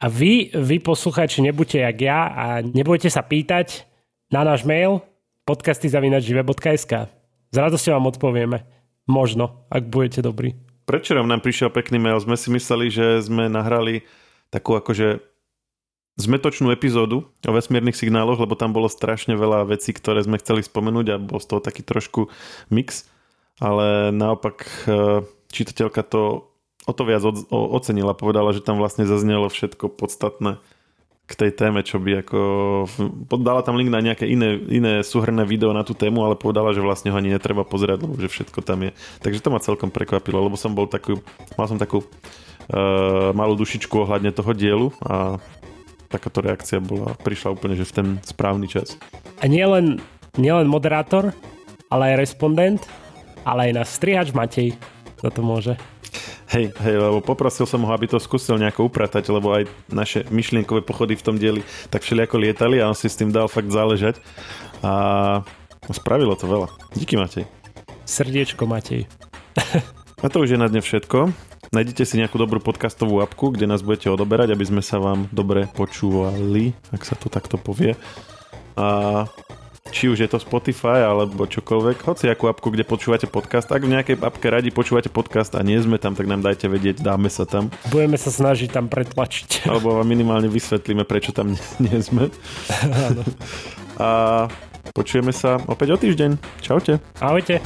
A 0.00 0.08
vy, 0.08 0.52
vy 0.56 0.80
poslucháči, 0.80 1.44
nebuďte 1.44 1.84
jak 1.84 1.96
ja 2.00 2.20
a 2.32 2.44
nebojte 2.64 3.12
sa 3.12 3.20
pýtať 3.20 3.84
na 4.32 4.40
náš 4.44 4.64
mail 4.64 5.04
podcasty.žive.sk 5.44 6.92
S 7.52 7.56
radosťou 7.56 7.92
vám 8.00 8.08
odpovieme. 8.08 8.58
Možno, 9.04 9.68
ak 9.68 9.84
budete 9.92 10.24
dobrí. 10.24 10.56
Prečo 10.88 11.12
nám 11.16 11.44
prišiel 11.44 11.68
pekný 11.68 12.00
mail? 12.00 12.16
Sme 12.20 12.36
si 12.40 12.48
mysleli, 12.52 12.88
že 12.88 13.20
sme 13.20 13.52
nahrali 13.52 14.04
takú 14.48 14.76
akože 14.76 15.33
zmetočnú 16.14 16.70
epizódu 16.70 17.26
o 17.42 17.52
vesmírnych 17.52 17.98
signáloch, 17.98 18.38
lebo 18.38 18.54
tam 18.54 18.70
bolo 18.70 18.86
strašne 18.86 19.34
veľa 19.34 19.66
vecí, 19.66 19.90
ktoré 19.90 20.22
sme 20.22 20.38
chceli 20.38 20.62
spomenúť 20.62 21.06
a 21.10 21.16
bol 21.18 21.42
z 21.42 21.46
toho 21.50 21.60
taký 21.60 21.82
trošku 21.82 22.30
mix, 22.70 23.10
ale 23.58 24.14
naopak 24.14 24.62
e, 24.86 25.26
čitateľka 25.50 26.06
to 26.06 26.54
o 26.84 26.92
to 26.92 27.02
viac 27.08 27.24
ocenila, 27.50 28.12
povedala, 28.12 28.52
že 28.52 28.60
tam 28.60 28.76
vlastne 28.76 29.08
zaznelo 29.08 29.48
všetko 29.48 29.88
podstatné 29.88 30.60
k 31.24 31.32
tej 31.32 31.56
téme, 31.56 31.80
čo 31.80 31.96
by 31.96 32.20
ako... 32.20 32.38
Dala 33.40 33.64
tam 33.64 33.80
link 33.80 33.88
na 33.88 34.04
nejaké 34.04 34.28
iné, 34.28 34.60
iné 34.68 35.00
súhrné 35.00 35.48
video 35.48 35.72
na 35.72 35.80
tú 35.80 35.96
tému, 35.96 36.20
ale 36.20 36.36
povedala, 36.36 36.76
že 36.76 36.84
vlastne 36.84 37.08
ho 37.08 37.16
ani 37.16 37.32
netreba 37.32 37.64
pozerať, 37.64 38.04
lebo 38.04 38.20
že 38.20 38.28
všetko 38.28 38.60
tam 38.60 38.84
je. 38.84 38.90
Takže 39.24 39.40
to 39.40 39.48
ma 39.48 39.64
celkom 39.64 39.88
prekvapilo, 39.88 40.44
lebo 40.44 40.60
som 40.60 40.76
bol 40.76 40.84
takú... 40.84 41.24
Mal 41.56 41.64
som 41.64 41.80
takú 41.80 42.04
uh, 42.04 43.32
malú 43.32 43.56
dušičku 43.56 44.04
ohľadne 44.04 44.36
toho 44.36 44.52
dielu 44.52 44.92
a 45.00 45.40
takáto 46.14 46.38
reakcia 46.38 46.78
bola, 46.78 47.18
prišla 47.26 47.58
úplne, 47.58 47.74
že 47.74 47.90
v 47.90 47.94
ten 47.98 48.08
správny 48.22 48.70
čas. 48.70 48.94
A 49.42 49.50
nie 49.50 49.66
len 49.66 49.98
moderátor, 50.70 51.34
ale 51.90 52.14
aj 52.14 52.30
respondent, 52.30 52.80
ale 53.42 53.70
aj 53.70 53.72
na 53.74 53.84
strihač 53.84 54.30
Matej 54.30 54.78
za 55.18 55.30
to 55.34 55.42
môže. 55.42 55.74
Hej, 56.54 56.70
hej, 56.70 56.96
lebo 57.00 57.18
poprosil 57.18 57.66
som 57.66 57.82
ho, 57.82 57.90
aby 57.90 58.06
to 58.06 58.22
skúsil 58.22 58.54
nejako 58.54 58.86
upratať, 58.86 59.26
lebo 59.32 59.50
aj 59.50 59.66
naše 59.90 60.22
myšlienkové 60.30 60.86
pochody 60.86 61.18
v 61.18 61.24
tom 61.24 61.34
dieli 61.34 61.66
tak 61.90 62.06
všelijako 62.06 62.38
lietali 62.38 62.78
a 62.78 62.86
on 62.86 62.94
si 62.94 63.10
s 63.10 63.18
tým 63.18 63.34
dal 63.34 63.50
fakt 63.50 63.74
záležať 63.74 64.22
a 64.84 65.42
spravilo 65.90 66.38
to 66.38 66.46
veľa. 66.46 66.68
Díky 66.94 67.18
Matej. 67.18 67.50
Srdiečko 68.06 68.70
Matej. 68.70 69.10
a 70.24 70.26
to 70.30 70.44
už 70.44 70.54
je 70.54 70.58
na 70.60 70.70
dne 70.70 70.84
všetko. 70.84 71.34
Nájdete 71.74 72.06
si 72.06 72.22
nejakú 72.22 72.38
dobrú 72.38 72.62
podcastovú 72.62 73.18
apku, 73.18 73.50
kde 73.50 73.66
nás 73.66 73.82
budete 73.82 74.06
odoberať, 74.06 74.54
aby 74.54 74.62
sme 74.62 74.78
sa 74.78 75.02
vám 75.02 75.26
dobre 75.34 75.66
počúvali, 75.74 76.70
ak 76.94 77.02
sa 77.02 77.18
to 77.18 77.26
takto 77.26 77.58
povie. 77.58 77.98
A 78.78 79.26
či 79.90 80.06
už 80.06 80.22
je 80.22 80.30
to 80.30 80.38
Spotify 80.38 81.02
alebo 81.02 81.50
čokoľvek, 81.50 82.06
hoci 82.06 82.30
akú 82.30 82.46
apku, 82.46 82.70
kde 82.70 82.86
počúvate 82.86 83.26
podcast. 83.26 83.74
Ak 83.74 83.82
v 83.82 83.90
nejakej 83.90 84.22
apke 84.22 84.54
radi 84.54 84.70
počúvate 84.70 85.10
podcast 85.10 85.58
a 85.58 85.66
nie 85.66 85.74
sme 85.82 85.98
tam, 85.98 86.14
tak 86.14 86.30
nám 86.30 86.46
dajte 86.46 86.70
vedieť, 86.70 87.02
dáme 87.02 87.26
sa 87.26 87.42
tam. 87.42 87.74
Budeme 87.90 88.22
sa 88.22 88.30
snažiť 88.30 88.70
tam 88.70 88.86
pretlačiť. 88.86 89.66
Alebo 89.66 89.98
vám 89.98 90.06
minimálne 90.06 90.46
vysvetlíme, 90.46 91.02
prečo 91.02 91.34
tam 91.34 91.58
nie, 91.82 91.98
sme. 91.98 92.30
a 93.98 94.46
počujeme 94.94 95.34
sa 95.34 95.58
opäť 95.66 95.94
o 95.94 95.98
týždeň. 95.98 96.38
Čaute. 96.62 97.02
Ahojte. 97.18 97.58